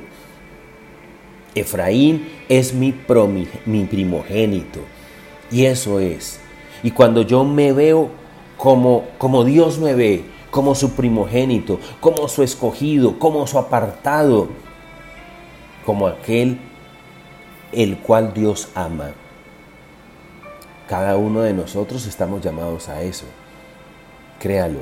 Efraín 1.59 2.27
es 2.49 2.73
mi, 2.73 2.93
mi 3.65 3.83
primogénito. 3.85 4.79
Y 5.51 5.65
eso 5.65 5.99
es. 5.99 6.39
Y 6.83 6.91
cuando 6.91 7.23
yo 7.23 7.43
me 7.43 7.73
veo 7.73 8.09
como, 8.57 9.05
como 9.17 9.43
Dios 9.43 9.79
me 9.79 9.95
ve, 9.95 10.23
como 10.51 10.75
su 10.75 10.91
primogénito, 10.91 11.79
como 11.99 12.27
su 12.27 12.43
escogido, 12.43 13.19
como 13.19 13.47
su 13.47 13.57
apartado, 13.57 14.49
como 15.85 16.07
aquel 16.07 16.59
el 17.77 17.99
cual 17.99 18.33
Dios 18.33 18.69
ama. 18.73 19.11
Cada 20.89 21.15
uno 21.15 21.41
de 21.41 21.53
nosotros 21.53 22.07
estamos 22.07 22.41
llamados 22.41 22.89
a 22.89 23.03
eso. 23.03 23.25
Créalo, 24.39 24.79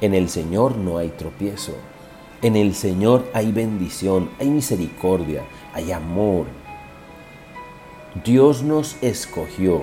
en 0.00 0.14
el 0.14 0.28
Señor 0.28 0.76
no 0.76 0.98
hay 0.98 1.08
tropiezo. 1.08 1.74
En 2.40 2.54
el 2.54 2.76
Señor 2.76 3.28
hay 3.34 3.50
bendición, 3.50 4.30
hay 4.38 4.50
misericordia, 4.50 5.42
hay 5.74 5.90
amor. 5.90 6.46
Dios 8.24 8.62
nos 8.62 8.96
escogió. 9.02 9.82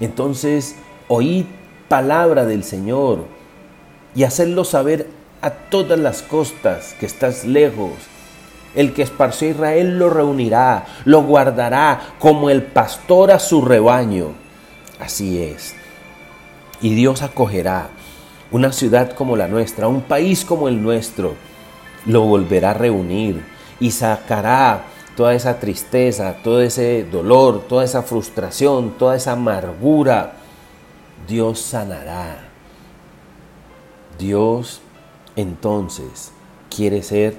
Entonces, 0.00 0.74
oíd 1.06 1.44
palabra 1.88 2.46
del 2.46 2.64
Señor 2.64 3.26
y 4.16 4.24
hacerlo 4.24 4.64
saber 4.64 5.08
a 5.40 5.50
todas 5.50 6.00
las 6.00 6.22
costas 6.22 6.94
que 6.98 7.06
estás 7.06 7.44
lejos. 7.44 7.92
El 8.74 8.92
que 8.92 9.02
esparció 9.02 9.48
a 9.48 9.50
Israel 9.50 9.98
lo 9.98 10.10
reunirá, 10.10 10.86
lo 11.04 11.22
guardará 11.22 12.00
como 12.18 12.50
el 12.50 12.62
pastor 12.62 13.32
a 13.32 13.38
su 13.38 13.62
rebaño. 13.62 14.28
Así 15.00 15.42
es. 15.42 15.74
Y 16.80 16.94
Dios 16.94 17.22
acogerá 17.22 17.88
una 18.50 18.72
ciudad 18.72 19.12
como 19.12 19.36
la 19.36 19.48
nuestra, 19.48 19.88
un 19.88 20.02
país 20.02 20.44
como 20.44 20.68
el 20.68 20.82
nuestro, 20.82 21.34
lo 22.06 22.22
volverá 22.22 22.70
a 22.70 22.74
reunir 22.74 23.44
y 23.78 23.90
sacará 23.90 24.84
toda 25.16 25.34
esa 25.34 25.58
tristeza, 25.58 26.36
todo 26.42 26.60
ese 26.60 27.04
dolor, 27.04 27.64
toda 27.68 27.84
esa 27.84 28.02
frustración, 28.02 28.92
toda 28.98 29.16
esa 29.16 29.32
amargura. 29.32 30.34
Dios 31.28 31.60
sanará. 31.60 32.48
Dios 34.18 34.80
entonces 35.36 36.32
quiere 36.74 37.02
ser 37.02 37.38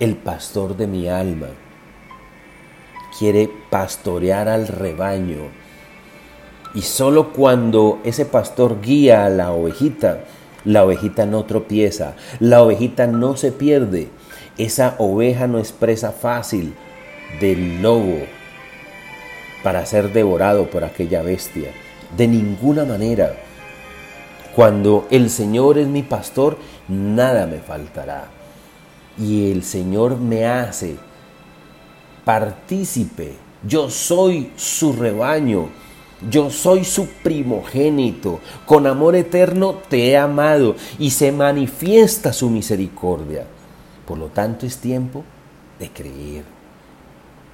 el 0.00 0.16
pastor 0.16 0.76
de 0.76 0.86
mi 0.86 1.08
alma. 1.08 1.48
Quiere 3.18 3.48
pastorear 3.70 4.48
al 4.48 4.66
rebaño. 4.66 5.50
Y 6.74 6.82
solo 6.82 7.32
cuando 7.32 8.00
ese 8.04 8.26
pastor 8.26 8.80
guía 8.80 9.24
a 9.24 9.28
la 9.28 9.52
ovejita, 9.52 10.24
la 10.64 10.84
ovejita 10.84 11.26
no 11.26 11.44
tropieza, 11.44 12.14
la 12.40 12.62
ovejita 12.62 13.06
no 13.06 13.36
se 13.36 13.52
pierde. 13.52 14.08
Esa 14.58 14.96
oveja 14.98 15.46
no 15.46 15.58
es 15.58 15.70
presa 15.72 16.10
fácil 16.10 16.74
del 17.40 17.82
lobo 17.82 18.18
para 19.62 19.86
ser 19.86 20.12
devorado 20.12 20.68
por 20.68 20.84
aquella 20.84 21.22
bestia. 21.22 21.70
De 22.16 22.26
ninguna 22.26 22.84
manera. 22.84 23.34
Cuando 24.54 25.06
el 25.10 25.30
Señor 25.30 25.78
es 25.78 25.88
mi 25.88 26.02
pastor, 26.02 26.58
nada 26.88 27.46
me 27.46 27.58
faltará. 27.58 28.33
Y 29.18 29.52
el 29.52 29.62
Señor 29.62 30.18
me 30.18 30.46
hace 30.46 30.96
partícipe. 32.24 33.34
Yo 33.66 33.90
soy 33.90 34.52
su 34.56 34.92
rebaño. 34.92 35.68
Yo 36.30 36.50
soy 36.50 36.84
su 36.84 37.06
primogénito. 37.22 38.40
Con 38.66 38.86
amor 38.86 39.14
eterno 39.14 39.74
te 39.88 40.10
he 40.10 40.16
amado 40.16 40.76
y 40.98 41.10
se 41.10 41.32
manifiesta 41.32 42.32
su 42.32 42.50
misericordia. 42.50 43.44
Por 44.06 44.18
lo 44.18 44.28
tanto 44.28 44.66
es 44.66 44.78
tiempo 44.78 45.24
de 45.78 45.90
creer. 45.90 46.44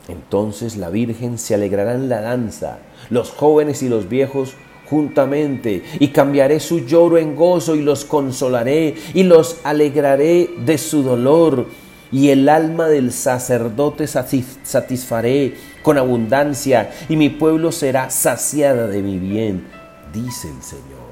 Entonces 0.08 0.76
la 0.76 0.90
Virgen 0.90 1.38
se 1.38 1.54
alegrará 1.54 1.94
en 1.94 2.08
la 2.08 2.20
danza, 2.20 2.78
los 3.10 3.30
jóvenes 3.30 3.82
y 3.82 3.88
los 3.88 4.08
viejos 4.08 4.54
juntamente, 4.90 5.82
y 6.00 6.09
cambiaré 6.09 6.59
su 6.59 6.80
lloro 6.80 7.16
en 7.16 7.37
gozo 7.37 7.76
y 7.76 7.82
los 7.82 8.04
consolaré 8.04 8.94
y 9.14 9.23
los 9.23 9.59
alegraré 9.62 10.50
de 10.66 10.76
su 10.76 11.02
dolor. 11.02 11.66
Y 12.12 12.30
el 12.30 12.49
alma 12.49 12.88
del 12.88 13.12
sacerdote 13.12 14.09
satisfaré 14.09 15.54
con 15.82 15.97
abundancia, 15.97 16.90
y 17.09 17.14
mi 17.16 17.28
pueblo 17.28 17.70
será 17.70 18.11
saciada 18.11 18.88
de 18.88 19.00
mi 19.00 19.18
bien, 19.18 19.64
dice 20.12 20.49
el 20.49 20.62
Señor. 20.62 21.11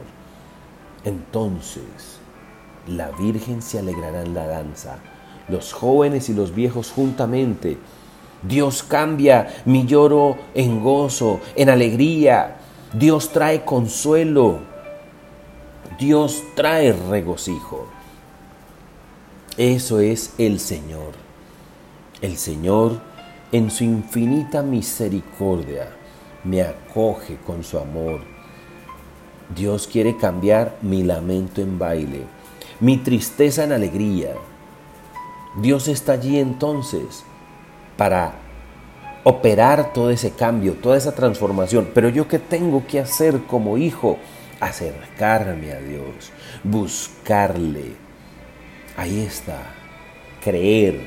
Entonces 1.05 1.85
la 2.89 3.11
Virgen 3.13 3.63
se 3.63 3.79
alegrará 3.79 4.23
en 4.23 4.35
la 4.35 4.47
danza, 4.49 4.99
los 5.49 5.73
jóvenes 5.73 6.29
y 6.29 6.35
los 6.35 6.53
viejos 6.55 6.91
juntamente, 6.91 7.79
Dios 8.43 8.85
cambia 8.85 9.49
mi 9.65 9.85
lloro 9.85 10.37
en 10.55 10.83
gozo, 10.83 11.41
en 11.57 11.71
alegría. 11.71 12.58
Dios 12.93 13.33
trae 13.33 13.67
consuelo. 13.67 14.61
Dios 15.99 16.43
trae 16.55 16.93
regocijo. 16.93 17.87
Eso 19.59 20.01
es 20.01 20.33
el 20.39 20.59
Señor. 20.59 21.13
El 22.23 22.39
Señor 22.39 23.01
en 23.53 23.71
su 23.71 23.85
infinita 23.85 24.63
misericordia 24.63 25.91
me 26.45 26.63
acoge 26.63 27.37
con 27.47 27.63
su 27.63 27.79
amor. 27.79 28.21
Dios 29.55 29.87
quiere 29.87 30.17
cambiar 30.17 30.77
mi 30.81 31.03
lamento 31.03 31.61
en 31.61 31.79
baile, 31.79 32.23
mi 32.81 32.97
tristeza 32.97 33.65
en 33.65 33.73
alegría. 33.73 34.35
Dios 35.61 35.89
está 35.89 36.13
allí 36.13 36.39
entonces 36.39 37.25
para 37.99 38.48
operar 39.25 39.93
todo 39.93 40.11
ese 40.11 40.31
cambio, 40.31 40.75
toda 40.75 40.97
esa 40.97 41.15
transformación. 41.15 41.89
Pero 41.95 42.09
yo 42.09 42.29
qué 42.29 42.39
tengo 42.39 42.87
que 42.87 43.01
hacer 43.01 43.41
como 43.47 43.79
hijo? 43.79 44.19
Acercarme 44.61 45.73
a 45.73 45.81
Dios, 45.81 46.33
buscarle. 46.65 47.93
Ahí 48.97 49.21
está, 49.21 49.59
creer. 50.43 51.01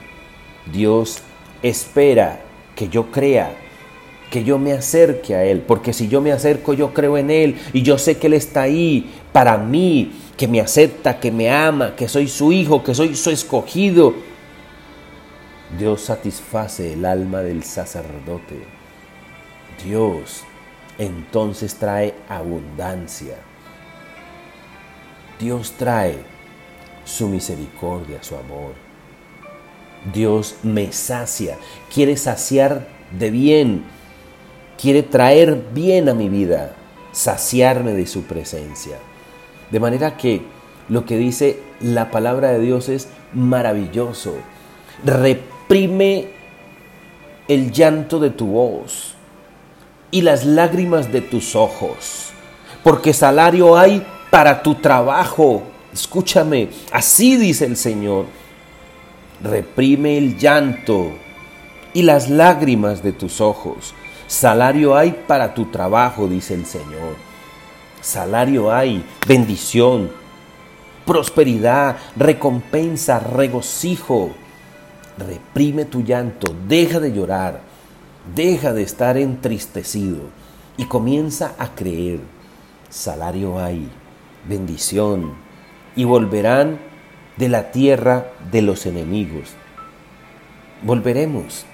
Dios 0.71 1.21
espera 1.61 2.39
que 2.75 2.87
yo 2.87 3.11
crea, 3.11 3.53
que 4.29 4.43
yo 4.43 4.57
me 4.57 4.71
acerque 4.71 5.35
a 5.35 5.43
Él, 5.43 5.61
porque 5.61 5.91
si 5.91 6.07
yo 6.07 6.21
me 6.21 6.31
acerco, 6.31 6.73
yo 6.73 6.93
creo 6.93 7.17
en 7.17 7.29
Él 7.29 7.57
y 7.73 7.81
yo 7.81 7.97
sé 7.97 8.17
que 8.17 8.27
Él 8.27 8.33
está 8.33 8.61
ahí 8.61 9.11
para 9.33 9.57
mí, 9.57 10.13
que 10.37 10.47
me 10.47 10.61
acepta, 10.61 11.19
que 11.19 11.31
me 11.31 11.49
ama, 11.49 11.95
que 11.95 12.07
soy 12.07 12.27
su 12.27 12.53
hijo, 12.53 12.83
que 12.83 12.95
soy 12.95 13.15
su 13.15 13.29
escogido 13.29 14.30
Dios 15.77 16.01
satisface 16.01 16.93
el 16.93 17.05
alma 17.05 17.39
del 17.39 17.63
sacerdote. 17.63 18.63
Dios 19.83 20.43
entonces 20.97 21.75
trae 21.75 22.13
abundancia. 22.27 23.35
Dios 25.39 25.73
trae 25.77 26.17
su 27.05 27.27
misericordia, 27.27 28.21
su 28.21 28.35
amor. 28.35 28.73
Dios 30.13 30.55
me 30.63 30.91
sacia, 30.91 31.57
quiere 31.93 32.17
saciar 32.17 32.87
de 33.17 33.29
bien, 33.31 33.83
quiere 34.79 35.03
traer 35.03 35.63
bien 35.73 36.09
a 36.09 36.13
mi 36.13 36.27
vida, 36.27 36.75
saciarme 37.11 37.93
de 37.93 38.07
su 38.07 38.23
presencia. 38.23 38.97
De 39.69 39.79
manera 39.79 40.17
que 40.17 40.41
lo 40.89 41.05
que 41.05 41.17
dice 41.17 41.59
la 41.79 42.11
palabra 42.11 42.51
de 42.51 42.59
Dios 42.59 42.89
es 42.89 43.07
maravilloso. 43.33 44.35
Reprime 45.71 46.27
el 47.47 47.71
llanto 47.71 48.19
de 48.19 48.29
tu 48.29 48.47
voz 48.47 49.13
y 50.11 50.21
las 50.21 50.43
lágrimas 50.43 51.13
de 51.13 51.21
tus 51.21 51.55
ojos, 51.55 52.31
porque 52.83 53.13
salario 53.13 53.77
hay 53.77 54.05
para 54.29 54.63
tu 54.63 54.75
trabajo. 54.75 55.63
Escúchame, 55.93 56.67
así 56.91 57.37
dice 57.37 57.63
el 57.67 57.77
Señor. 57.77 58.25
Reprime 59.41 60.17
el 60.17 60.37
llanto 60.37 61.13
y 61.93 62.01
las 62.01 62.29
lágrimas 62.29 63.01
de 63.01 63.13
tus 63.13 63.39
ojos. 63.39 63.93
Salario 64.27 64.97
hay 64.97 65.23
para 65.25 65.53
tu 65.53 65.67
trabajo, 65.67 66.27
dice 66.27 66.53
el 66.53 66.65
Señor. 66.65 67.15
Salario 68.01 68.73
hay, 68.73 69.05
bendición, 69.25 70.11
prosperidad, 71.05 71.95
recompensa, 72.17 73.19
regocijo. 73.19 74.31
Reprime 75.17 75.85
tu 75.85 76.03
llanto, 76.03 76.55
deja 76.67 76.99
de 76.99 77.11
llorar, 77.11 77.61
deja 78.35 78.73
de 78.73 78.83
estar 78.83 79.17
entristecido 79.17 80.19
y 80.77 80.85
comienza 80.85 81.53
a 81.57 81.75
creer. 81.75 82.19
Salario 82.89 83.59
hay, 83.59 83.87
bendición, 84.47 85.33
y 85.95 86.03
volverán 86.05 86.79
de 87.37 87.49
la 87.49 87.71
tierra 87.71 88.31
de 88.51 88.61
los 88.61 88.85
enemigos. 88.85 89.49
Volveremos, 90.81 91.65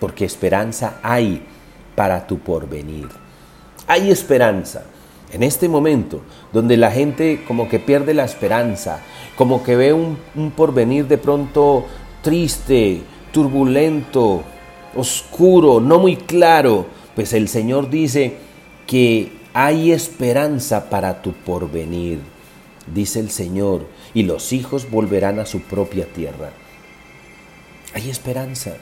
porque 0.00 0.24
esperanza 0.24 0.98
hay 1.02 1.42
para 1.94 2.26
tu 2.26 2.38
porvenir. 2.38 3.08
Hay 3.86 4.10
esperanza 4.10 4.84
en 5.32 5.42
este 5.42 5.68
momento, 5.68 6.22
donde 6.52 6.76
la 6.76 6.90
gente 6.90 7.44
como 7.46 7.68
que 7.68 7.78
pierde 7.78 8.14
la 8.14 8.24
esperanza, 8.24 9.00
como 9.36 9.62
que 9.62 9.76
ve 9.76 9.92
un, 9.92 10.18
porvenir 10.56 11.06
de 11.06 11.18
pronto 11.18 11.86
triste, 12.22 13.02
turbulento, 13.32 14.42
oscuro, 14.96 15.80
no 15.80 15.98
muy 15.98 16.16
claro, 16.16 16.86
pues 17.14 17.32
el 17.32 17.48
Señor 17.48 17.90
dice 17.90 18.36
que 18.86 19.32
hay 19.52 19.92
esperanza 19.92 20.88
para 20.88 21.20
tu 21.20 21.32
porvenir, 21.32 22.20
dice 22.92 23.20
el 23.20 23.30
Señor, 23.30 23.86
y 24.14 24.22
los 24.22 24.52
hijos 24.52 24.90
volverán 24.90 25.38
a 25.38 25.46
su 25.46 25.60
propia 25.60 26.06
tierra. 26.06 26.50
Hay 27.94 28.08
esperanza, 28.08 28.76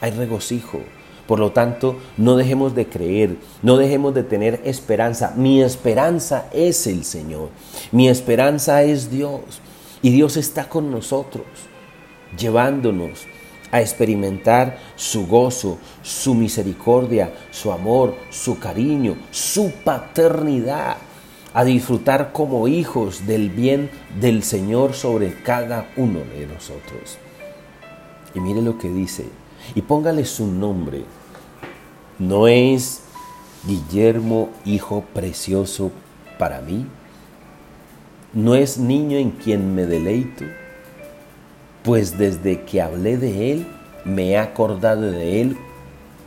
hay 0.00 0.10
regocijo, 0.10 0.80
Por 1.26 1.38
lo 1.38 1.52
tanto, 1.52 1.96
no 2.16 2.36
dejemos 2.36 2.74
de 2.74 2.86
creer, 2.86 3.36
no 3.62 3.76
dejemos 3.76 4.14
de 4.14 4.24
tener 4.24 4.60
esperanza. 4.64 5.32
Mi 5.36 5.62
esperanza 5.62 6.48
es 6.52 6.86
el 6.86 7.04
Señor, 7.04 7.48
mi 7.92 8.08
esperanza 8.08 8.82
es 8.82 9.10
Dios 9.10 9.40
y 10.02 10.10
Dios 10.10 10.36
está 10.36 10.68
con 10.68 10.90
nosotros, 10.90 11.46
llevándonos 12.38 13.26
a 13.70 13.80
experimentar 13.80 14.78
su 14.96 15.26
gozo, 15.26 15.78
su 16.02 16.34
misericordia, 16.34 17.32
su 17.50 17.72
amor, 17.72 18.14
su 18.30 18.58
cariño, 18.58 19.16
su 19.30 19.72
paternidad, 19.82 20.96
a 21.54 21.64
disfrutar 21.64 22.32
como 22.32 22.68
hijos 22.68 23.26
del 23.26 23.48
bien 23.48 23.90
del 24.20 24.42
Señor 24.42 24.92
sobre 24.92 25.34
cada 25.42 25.90
uno 25.96 26.20
de 26.20 26.46
nosotros. 26.46 27.18
Y 28.34 28.40
mire 28.40 28.60
lo 28.60 28.76
que 28.76 28.88
dice, 28.90 29.24
y 29.74 29.82
póngale 29.82 30.24
su 30.24 30.46
nombre. 30.46 31.04
¿No 32.18 32.48
es 32.48 33.02
Guillermo 33.66 34.50
hijo 34.64 35.04
precioso 35.14 35.90
para 36.38 36.60
mí? 36.60 36.86
¿No 38.32 38.54
es 38.54 38.78
niño 38.78 39.18
en 39.18 39.30
quien 39.30 39.74
me 39.74 39.86
deleito? 39.86 40.44
Pues 41.82 42.18
desde 42.18 42.62
que 42.62 42.80
hablé 42.80 43.16
de 43.16 43.52
él, 43.52 43.66
me 44.04 44.30
he 44.30 44.38
acordado 44.38 45.02
de 45.02 45.40
él 45.40 45.56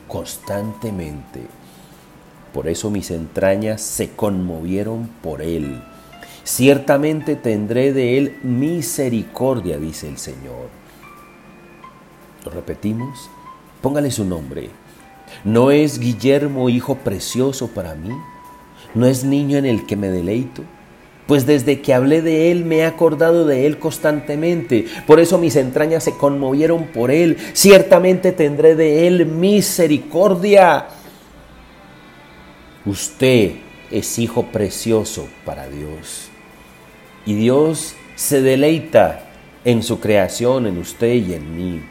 constantemente. 0.08 1.42
Por 2.54 2.68
eso 2.68 2.90
mis 2.90 3.12
entrañas 3.12 3.82
se 3.82 4.12
conmovieron 4.12 5.10
por 5.22 5.42
él. 5.42 5.82
Ciertamente 6.44 7.36
tendré 7.36 7.92
de 7.92 8.18
él 8.18 8.38
misericordia, 8.42 9.78
dice 9.78 10.08
el 10.08 10.18
Señor. 10.18 10.70
Lo 12.48 12.54
repetimos. 12.54 13.30
Póngale 13.82 14.10
su 14.10 14.24
nombre. 14.24 14.70
¿No 15.44 15.70
es 15.70 16.00
Guillermo 16.00 16.70
hijo 16.70 16.96
precioso 16.96 17.68
para 17.68 17.94
mí? 17.94 18.16
¿No 18.96 19.06
es 19.06 19.26
niño 19.26 19.58
en 19.58 19.66
el 19.66 19.86
que 19.86 19.98
me 19.98 20.08
deleito? 20.08 20.64
Pues 21.28 21.46
desde 21.46 21.82
que 21.82 21.94
hablé 21.94 22.22
de 22.22 22.50
él 22.50 22.64
me 22.64 22.78
he 22.78 22.86
acordado 22.86 23.46
de 23.46 23.66
él 23.66 23.80
constantemente. 23.80 24.86
Por 25.06 25.20
eso 25.20 25.38
mis 25.38 25.58
entrañas 25.58 26.06
se 26.06 26.16
conmovieron 26.16 26.86
por 26.86 27.12
él. 27.12 27.36
Ciertamente 27.52 28.32
tendré 28.32 28.76
de 28.76 29.08
él 29.08 29.26
misericordia. 29.26 30.88
Usted 32.86 33.56
es 33.92 34.20
hijo 34.20 34.44
precioso 34.44 35.28
para 35.44 35.68
Dios. 35.68 36.30
Y 37.26 37.34
Dios 37.34 37.96
se 38.16 38.42
deleita 38.42 39.26
en 39.66 39.84
su 39.84 40.00
creación, 40.00 40.66
en 40.66 40.78
usted 40.78 41.14
y 41.14 41.34
en 41.34 41.58
mí. 41.58 41.82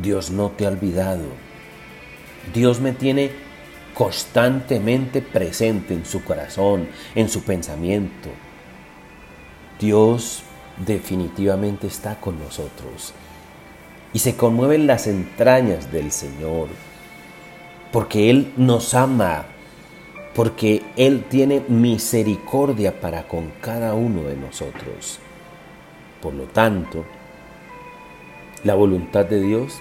Dios 0.00 0.30
no 0.30 0.50
te 0.50 0.66
ha 0.66 0.68
olvidado. 0.68 1.24
Dios 2.54 2.80
me 2.80 2.92
tiene 2.92 3.30
constantemente 3.94 5.22
presente 5.22 5.94
en 5.94 6.04
su 6.04 6.22
corazón, 6.22 6.88
en 7.14 7.28
su 7.28 7.42
pensamiento. 7.42 8.28
Dios 9.80 10.42
definitivamente 10.86 11.86
está 11.86 12.20
con 12.20 12.38
nosotros. 12.38 13.12
Y 14.12 14.20
se 14.20 14.36
conmueven 14.36 14.86
las 14.86 15.06
entrañas 15.06 15.92
del 15.92 16.12
Señor, 16.12 16.68
porque 17.92 18.30
Él 18.30 18.52
nos 18.56 18.94
ama, 18.94 19.46
porque 20.34 20.82
Él 20.96 21.24
tiene 21.28 21.64
misericordia 21.68 23.00
para 23.00 23.26
con 23.26 23.50
cada 23.60 23.94
uno 23.94 24.22
de 24.22 24.36
nosotros. 24.36 25.18
Por 26.22 26.34
lo 26.34 26.44
tanto, 26.44 27.04
la 28.64 28.74
voluntad 28.74 29.24
de 29.24 29.40
Dios 29.40 29.80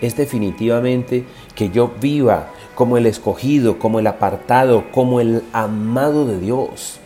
es 0.00 0.16
definitivamente 0.16 1.24
que 1.54 1.70
yo 1.70 1.92
viva 2.00 2.48
como 2.74 2.96
el 2.96 3.06
escogido, 3.06 3.78
como 3.78 4.00
el 4.00 4.06
apartado, 4.06 4.84
como 4.92 5.20
el 5.20 5.42
amado 5.52 6.26
de 6.26 6.38
Dios. 6.40 6.98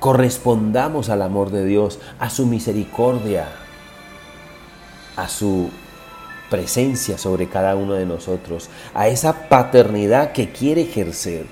Correspondamos 0.00 1.10
al 1.10 1.22
amor 1.22 1.50
de 1.50 1.66
Dios, 1.66 1.98
a 2.18 2.30
su 2.30 2.46
misericordia, 2.46 3.48
a 5.16 5.28
su 5.28 5.70
presencia 6.48 7.18
sobre 7.18 7.48
cada 7.48 7.76
uno 7.76 7.94
de 7.94 8.06
nosotros, 8.06 8.70
a 8.94 9.08
esa 9.08 9.48
paternidad 9.48 10.32
que 10.32 10.50
quiere 10.50 10.82
ejercer, 10.82 11.46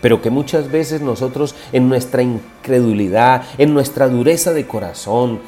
pero 0.00 0.22
que 0.22 0.30
muchas 0.30 0.70
veces 0.72 1.02
nosotros 1.02 1.54
en 1.72 1.88
nuestra 1.88 2.22
incredulidad, 2.22 3.42
en 3.58 3.74
nuestra 3.74 4.08
dureza 4.08 4.52
de 4.52 4.66
corazón, 4.66 5.40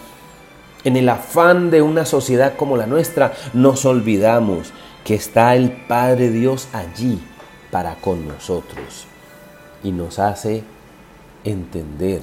en 0.85 0.97
el 0.97 1.09
afán 1.09 1.71
de 1.71 1.83
una 1.83 2.05
sociedad 2.05 2.55
como 2.57 2.77
la 2.77 2.87
nuestra, 2.87 3.33
nos 3.53 3.85
olvidamos 3.85 4.73
que 5.05 5.15
está 5.15 5.55
el 5.55 5.71
Padre 5.73 6.31
Dios 6.31 6.69
allí 6.73 7.21
para 7.71 7.97
con 7.97 8.27
nosotros 8.29 9.07
y 9.83 9.93
nos 9.93 10.19
hace 10.19 10.65
entender 11.45 12.23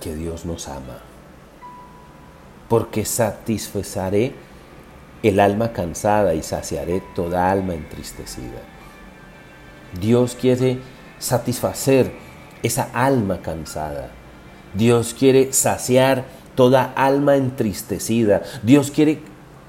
que 0.00 0.14
Dios 0.14 0.44
nos 0.44 0.68
ama. 0.68 0.98
Porque 2.68 3.04
satisfaceré 3.04 4.34
el 5.22 5.40
alma 5.40 5.72
cansada 5.72 6.34
y 6.34 6.42
saciaré 6.42 7.02
toda 7.14 7.50
alma 7.50 7.74
entristecida. 7.74 8.60
Dios 10.00 10.36
quiere 10.38 10.78
satisfacer 11.18 12.12
esa 12.62 12.90
alma 12.92 13.40
cansada. 13.40 14.10
Dios 14.74 15.14
quiere 15.18 15.52
saciar 15.52 16.24
toda 16.58 16.92
alma 16.96 17.36
entristecida. 17.36 18.42
Dios 18.64 18.90
quiere 18.90 19.20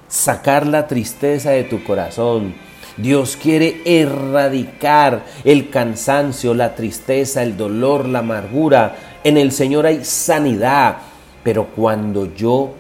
sacar 0.07 0.65
la 0.65 0.87
tristeza 0.87 1.51
de 1.51 1.63
tu 1.63 1.83
corazón. 1.83 2.55
Dios 2.97 3.37
quiere 3.37 3.83
erradicar 3.85 5.23
el 5.43 5.69
cansancio, 5.69 6.55
la 6.55 6.73
tristeza, 6.73 7.43
el 7.43 7.55
dolor, 7.55 8.09
la 8.09 8.19
amargura. 8.19 8.95
En 9.23 9.37
el 9.37 9.51
Señor 9.51 9.85
hay 9.85 10.03
sanidad. 10.03 10.97
Pero 11.43 11.67
cuando 11.67 12.33
yo 12.33 12.73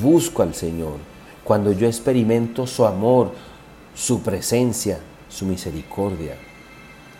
busco 0.00 0.44
al 0.44 0.54
Señor, 0.54 0.98
cuando 1.42 1.72
yo 1.72 1.88
experimento 1.88 2.68
su 2.68 2.86
amor, 2.86 3.34
su 3.96 4.22
presencia, 4.22 5.00
su 5.28 5.44
misericordia, 5.44 6.36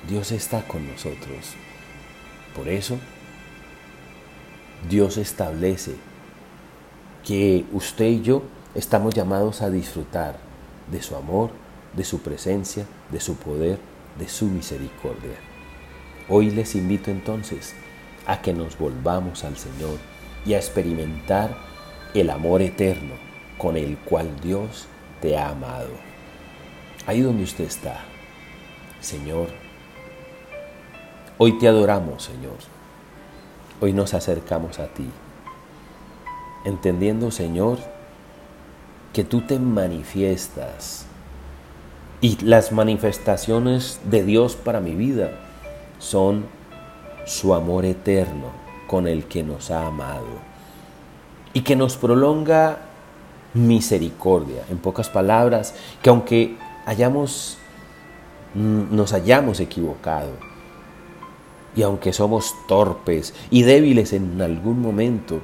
Dios 0.09 0.31
está 0.31 0.63
con 0.63 0.87
nosotros. 0.87 1.57
Por 2.55 2.69
eso, 2.69 2.99
Dios 4.89 5.17
establece 5.17 6.10
que 7.25 7.65
usted 7.73 8.07
y 8.07 8.23
yo 8.23 8.43
estamos 8.75 9.15
llamados 9.15 9.63
a 9.63 9.71
disfrutar 9.71 10.37
de 10.91 11.03
su 11.03 11.17
amor, 11.17 11.51
de 11.95 12.05
su 12.05 12.21
presencia, 12.21 12.87
de 13.11 13.21
su 13.21 13.37
poder, 13.37 13.79
de 14.19 14.29
su 14.29 14.47
misericordia. 14.47 15.37
Hoy 16.29 16.51
les 16.51 16.75
invito 16.75 17.11
entonces 17.11 17.75
a 18.27 18.41
que 18.41 18.53
nos 18.53 18.79
volvamos 18.79 19.45
al 19.45 19.57
Señor 19.57 19.99
y 20.47 20.55
a 20.55 20.59
experimentar 20.59 21.57
el 22.15 22.31
amor 22.31 22.63
eterno 22.63 23.15
con 23.59 23.77
el 23.77 23.99
cual 23.99 24.29
Dios 24.41 24.87
te 25.21 25.37
ha 25.37 25.51
amado. 25.51 25.91
Ahí 27.07 27.21
donde 27.21 27.45
usted 27.45 27.65
está, 27.65 28.01
Señor, 29.01 29.49
hoy 31.39 31.59
te 31.59 31.69
adoramos, 31.69 32.25
Señor. 32.25 32.59
Hoy 33.81 33.93
nos 33.93 34.15
acercamos 34.15 34.79
a 34.79 34.89
ti 34.89 35.09
entendiendo, 36.65 37.31
Señor, 37.31 37.79
que 39.13 39.25
tú 39.25 39.41
te 39.41 39.59
manifiestas 39.59 41.07
y 42.21 42.37
las 42.45 42.71
manifestaciones 42.71 44.01
de 44.05 44.25
Dios 44.25 44.57
para 44.57 44.81
mi 44.81 44.95
vida 44.95 45.33
son 45.99 46.45
su 47.27 47.55
amor 47.55 47.85
eterno 47.85 48.49
con 48.87 49.07
el 49.07 49.25
que 49.25 49.43
nos 49.43 49.71
ha 49.71 49.87
amado 49.87 50.27
y 51.53 51.63
que 51.63 51.77
nos 51.77 51.97
prolonga 51.97 52.79
misericordia. 53.55 54.65
En 54.71 54.79
pocas 54.79 55.09
palabras, 55.09 55.75
que 56.03 56.11
aunque 56.11 56.57
hayamos, 56.87 57.59
mm, 58.55 58.95
nos 58.95 59.13
hayamos 59.13 59.61
equivocado 59.61 60.31
y 61.75 61.83
aunque 61.83 62.13
somos 62.13 62.55
torpes 62.67 63.35
y 63.51 63.63
débiles 63.63 64.13
en 64.13 64.41
algún 64.43 64.81
momento, 64.81 65.41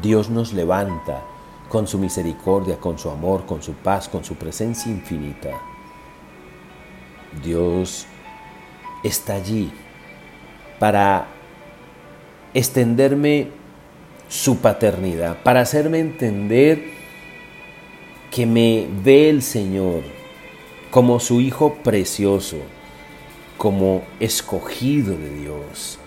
Dios 0.00 0.30
nos 0.30 0.52
levanta 0.52 1.22
con 1.68 1.86
su 1.86 1.98
misericordia, 1.98 2.78
con 2.78 2.98
su 2.98 3.10
amor, 3.10 3.46
con 3.46 3.62
su 3.62 3.72
paz, 3.74 4.08
con 4.08 4.24
su 4.24 4.34
presencia 4.34 4.90
infinita. 4.90 5.50
Dios 7.42 8.06
está 9.04 9.34
allí 9.34 9.70
para 10.78 11.26
extenderme 12.54 13.48
su 14.28 14.58
paternidad, 14.58 15.42
para 15.42 15.60
hacerme 15.60 15.98
entender 16.00 16.82
que 18.30 18.46
me 18.46 18.88
ve 19.02 19.28
el 19.28 19.42
Señor 19.42 20.02
como 20.90 21.20
su 21.20 21.40
Hijo 21.40 21.74
precioso, 21.84 22.58
como 23.56 24.02
escogido 24.18 25.16
de 25.16 25.30
Dios 25.30 25.98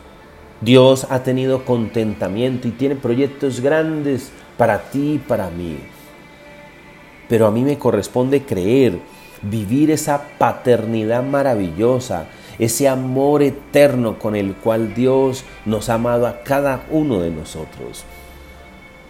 Dios 0.63 1.07
ha 1.09 1.23
tenido 1.23 1.65
contentamiento 1.65 2.67
y 2.67 2.71
tiene 2.71 2.95
proyectos 2.95 3.59
grandes 3.59 4.31
para 4.57 4.89
ti 4.91 5.13
y 5.13 5.17
para 5.19 5.49
mí. 5.49 5.77
pero 7.27 7.47
a 7.47 7.51
mí 7.51 7.63
me 7.63 7.79
corresponde 7.79 8.43
creer, 8.43 8.99
vivir 9.41 9.89
esa 9.89 10.23
paternidad 10.37 11.23
maravillosa, 11.23 12.27
ese 12.59 12.87
amor 12.87 13.41
eterno 13.41 14.19
con 14.19 14.35
el 14.35 14.53
cual 14.53 14.93
Dios 14.93 15.43
nos 15.65 15.89
ha 15.89 15.95
amado 15.95 16.27
a 16.27 16.43
cada 16.43 16.85
uno 16.91 17.21
de 17.21 17.31
nosotros. 17.31 18.03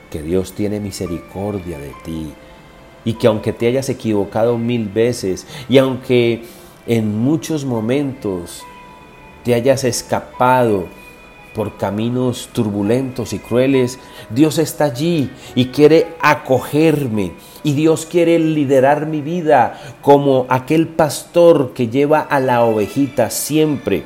Que 0.10 0.22
Dios 0.22 0.54
tiene 0.54 0.80
misericordia 0.80 1.80
de 1.80 1.92
ti 2.06 2.34
y 3.04 3.14
que 3.14 3.28
aunque 3.28 3.52
te 3.52 3.68
hayas 3.68 3.90
equivocado 3.90 4.58
mil 4.58 4.88
veces 4.88 5.46
y 5.68 5.78
aunque 5.80 6.44
en 6.88 7.18
muchos 7.18 7.66
momentos 7.66 8.64
te 9.44 9.54
hayas 9.54 9.84
escapado 9.84 10.88
por 11.54 11.78
caminos 11.78 12.50
turbulentos 12.54 13.34
y 13.34 13.40
crueles, 13.40 14.00
Dios 14.30 14.58
está 14.58 14.86
allí 14.86 15.30
y 15.56 15.68
quiere 15.68 16.16
acogerme. 16.22 17.34
Y 17.64 17.74
Dios 17.74 18.06
quiere 18.06 18.40
liderar 18.40 19.06
mi 19.06 19.22
vida 19.22 19.80
como 20.02 20.46
aquel 20.50 20.88
pastor 20.88 21.74
que 21.74 21.88
lleva 21.88 22.20
a 22.20 22.40
la 22.40 22.64
ovejita 22.64 23.30
siempre, 23.30 24.04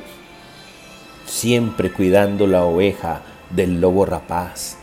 siempre 1.26 1.92
cuidando 1.92 2.46
la 2.46 2.64
oveja 2.64 3.22
del 3.50 3.80
lobo 3.80 4.04
rapaz. 4.04 4.76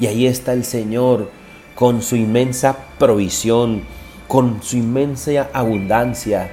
Y 0.00 0.06
ahí 0.06 0.26
está 0.26 0.52
el 0.52 0.64
Señor 0.64 1.30
con 1.74 2.02
su 2.02 2.16
inmensa 2.16 2.76
provisión, 2.98 3.82
con 4.26 4.62
su 4.62 4.76
inmensa 4.76 5.48
abundancia. 5.52 6.52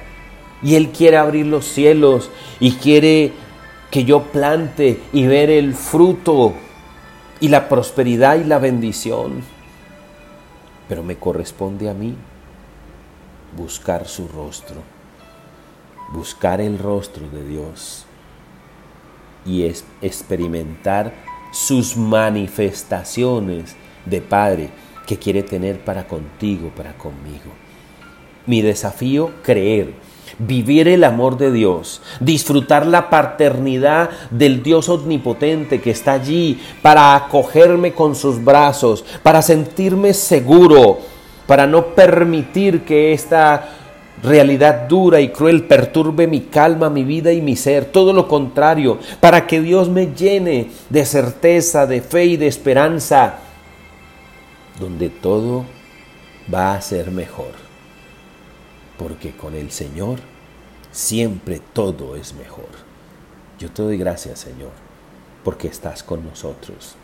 Y 0.62 0.74
Él 0.74 0.90
quiere 0.90 1.16
abrir 1.16 1.46
los 1.46 1.64
cielos 1.64 2.30
y 2.60 2.72
quiere 2.72 3.32
que 3.90 4.04
yo 4.04 4.24
plante 4.24 5.00
y 5.12 5.26
ver 5.26 5.50
el 5.50 5.74
fruto 5.74 6.54
y 7.40 7.48
la 7.48 7.68
prosperidad 7.68 8.36
y 8.38 8.44
la 8.44 8.58
bendición. 8.58 9.42
Pero 10.88 11.02
me 11.02 11.16
corresponde 11.16 11.88
a 11.88 11.94
mí 11.94 12.14
buscar 13.56 14.06
su 14.06 14.28
rostro, 14.28 14.82
buscar 16.12 16.60
el 16.60 16.78
rostro 16.78 17.28
de 17.28 17.46
Dios 17.46 18.04
y 19.44 19.64
experimentar 20.02 21.14
sus 21.52 21.96
manifestaciones 21.96 23.74
de 24.04 24.20
Padre 24.20 24.70
que 25.06 25.18
quiere 25.18 25.42
tener 25.42 25.82
para 25.82 26.06
contigo, 26.06 26.70
para 26.76 26.96
conmigo. 26.98 27.50
Mi 28.46 28.60
desafío, 28.60 29.30
creer 29.42 29.94
vivir 30.38 30.88
el 30.88 31.04
amor 31.04 31.36
de 31.36 31.52
Dios, 31.52 32.02
disfrutar 32.20 32.86
la 32.86 33.10
paternidad 33.10 34.10
del 34.30 34.62
Dios 34.62 34.88
omnipotente 34.88 35.80
que 35.80 35.90
está 35.90 36.12
allí 36.12 36.60
para 36.82 37.14
acogerme 37.14 37.92
con 37.92 38.14
sus 38.14 38.42
brazos, 38.42 39.04
para 39.22 39.42
sentirme 39.42 40.14
seguro, 40.14 40.98
para 41.46 41.66
no 41.66 41.94
permitir 41.94 42.84
que 42.84 43.12
esta 43.12 43.70
realidad 44.22 44.88
dura 44.88 45.20
y 45.20 45.30
cruel 45.30 45.64
perturbe 45.64 46.26
mi 46.26 46.40
calma, 46.42 46.90
mi 46.90 47.04
vida 47.04 47.32
y 47.32 47.40
mi 47.40 47.56
ser. 47.56 47.86
Todo 47.86 48.12
lo 48.12 48.28
contrario, 48.28 48.98
para 49.20 49.46
que 49.46 49.60
Dios 49.60 49.88
me 49.88 50.08
llene 50.14 50.70
de 50.90 51.04
certeza, 51.04 51.86
de 51.86 52.00
fe 52.00 52.24
y 52.26 52.36
de 52.36 52.48
esperanza, 52.48 53.38
donde 54.78 55.08
todo 55.08 55.64
va 56.52 56.74
a 56.74 56.80
ser 56.80 57.10
mejor 57.10 57.67
porque 58.98 59.34
con 59.34 59.54
el 59.54 59.70
Señor 59.70 60.18
siempre 60.92 61.62
todo 61.72 62.16
es 62.16 62.34
mejor. 62.34 62.68
Yo 63.58 63.70
te 63.70 63.82
doy 63.82 63.96
gracias, 63.96 64.40
Señor, 64.40 64.72
porque 65.44 65.68
estás 65.68 66.02
con 66.02 66.22
nosotros. 66.24 66.97